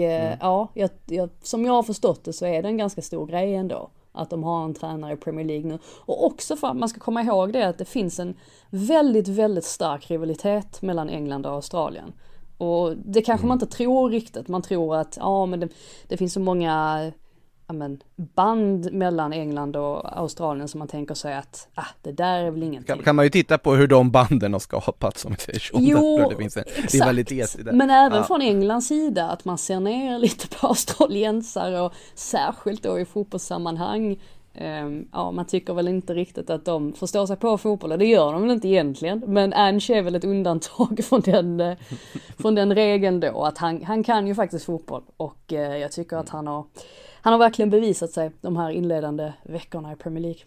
[0.00, 3.26] Eh, ja, jag, jag, som jag har förstått det så är det en ganska stor
[3.26, 3.90] grej ändå.
[4.12, 5.78] Att de har en tränare i Premier League nu.
[6.00, 8.34] Och också för att man ska komma ihåg det att det finns en
[8.70, 12.12] väldigt, väldigt stark rivalitet mellan England och Australien.
[12.58, 14.48] Och det kanske man inte tror riktigt.
[14.48, 15.68] Man tror att, ja men det,
[16.08, 17.12] det finns så många
[17.72, 22.50] men, band mellan England och Australien som man tänker sig att, ah, det där är
[22.50, 22.94] väl ingenting.
[22.96, 25.76] Kan, kan man ju titta på hur de banden har skapats om vi säger så.
[25.80, 27.72] Jo, det finns en rivalitet i det.
[27.72, 28.24] Men även Ja.
[28.24, 34.18] från Englands sida att man ser ner lite på australiensare och särskilt då i fotbollssammanhang.
[34.54, 38.06] Ehm, ja, man tycker väl inte riktigt att de förstår sig på fotboll och det
[38.06, 39.22] gör de väl inte egentligen.
[39.26, 41.76] Men Ange är väl ett undantag från den, eh,
[42.38, 46.16] från den regeln då att han, han kan ju faktiskt fotboll och eh, jag tycker
[46.16, 46.64] att han har,
[47.22, 50.40] han har verkligen bevisat sig de här inledande veckorna i Premier League.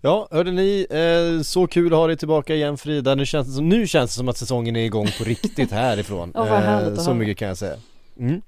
[0.00, 3.14] Ja, hörde ni, eh, så kul att ha dig tillbaka igen Frida.
[3.14, 6.32] Nu känns det som, nu känns det som att säsongen är igång på riktigt härifrån.
[6.34, 7.76] Åh, vad härligt att så mycket kan jag säga.
[8.18, 8.42] Mm.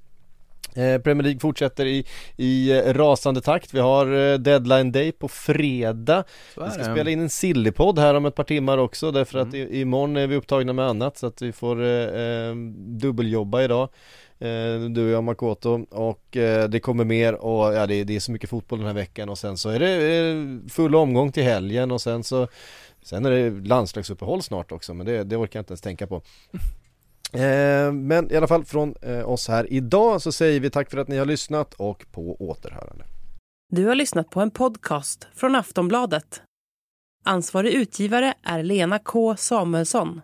[0.75, 2.05] Eh, Premier League fortsätter i,
[2.37, 3.75] i rasande takt.
[3.75, 6.25] Vi har deadline day på fredag.
[6.57, 9.69] Vi ska spela in en sillypodd här om ett par timmar också därför att Mm.
[9.73, 13.89] i, imorgon är vi upptagna med annat så att vi får eh, dubbeljobba idag.
[14.41, 18.17] Eh, du och jag Makoto och eh, det kommer mer och ja det, är- det
[18.17, 21.33] är så mycket fotboll den här veckan och sen så är det eh, full omgång
[21.33, 22.49] till helgen och sen så
[23.03, 26.23] Sen är det landslagsuppehåll snart också men det, det orkar jag inte ens tänka på
[27.93, 31.17] Men i alla fall från oss här idag så säger vi tack för att ni
[31.19, 33.05] har lyssnat och på återhörande
[33.73, 36.43] Du har lyssnat på en podcast från Aftonbladet.
[37.25, 40.21] Ansvarig utgivare är Lena K Samuelsson.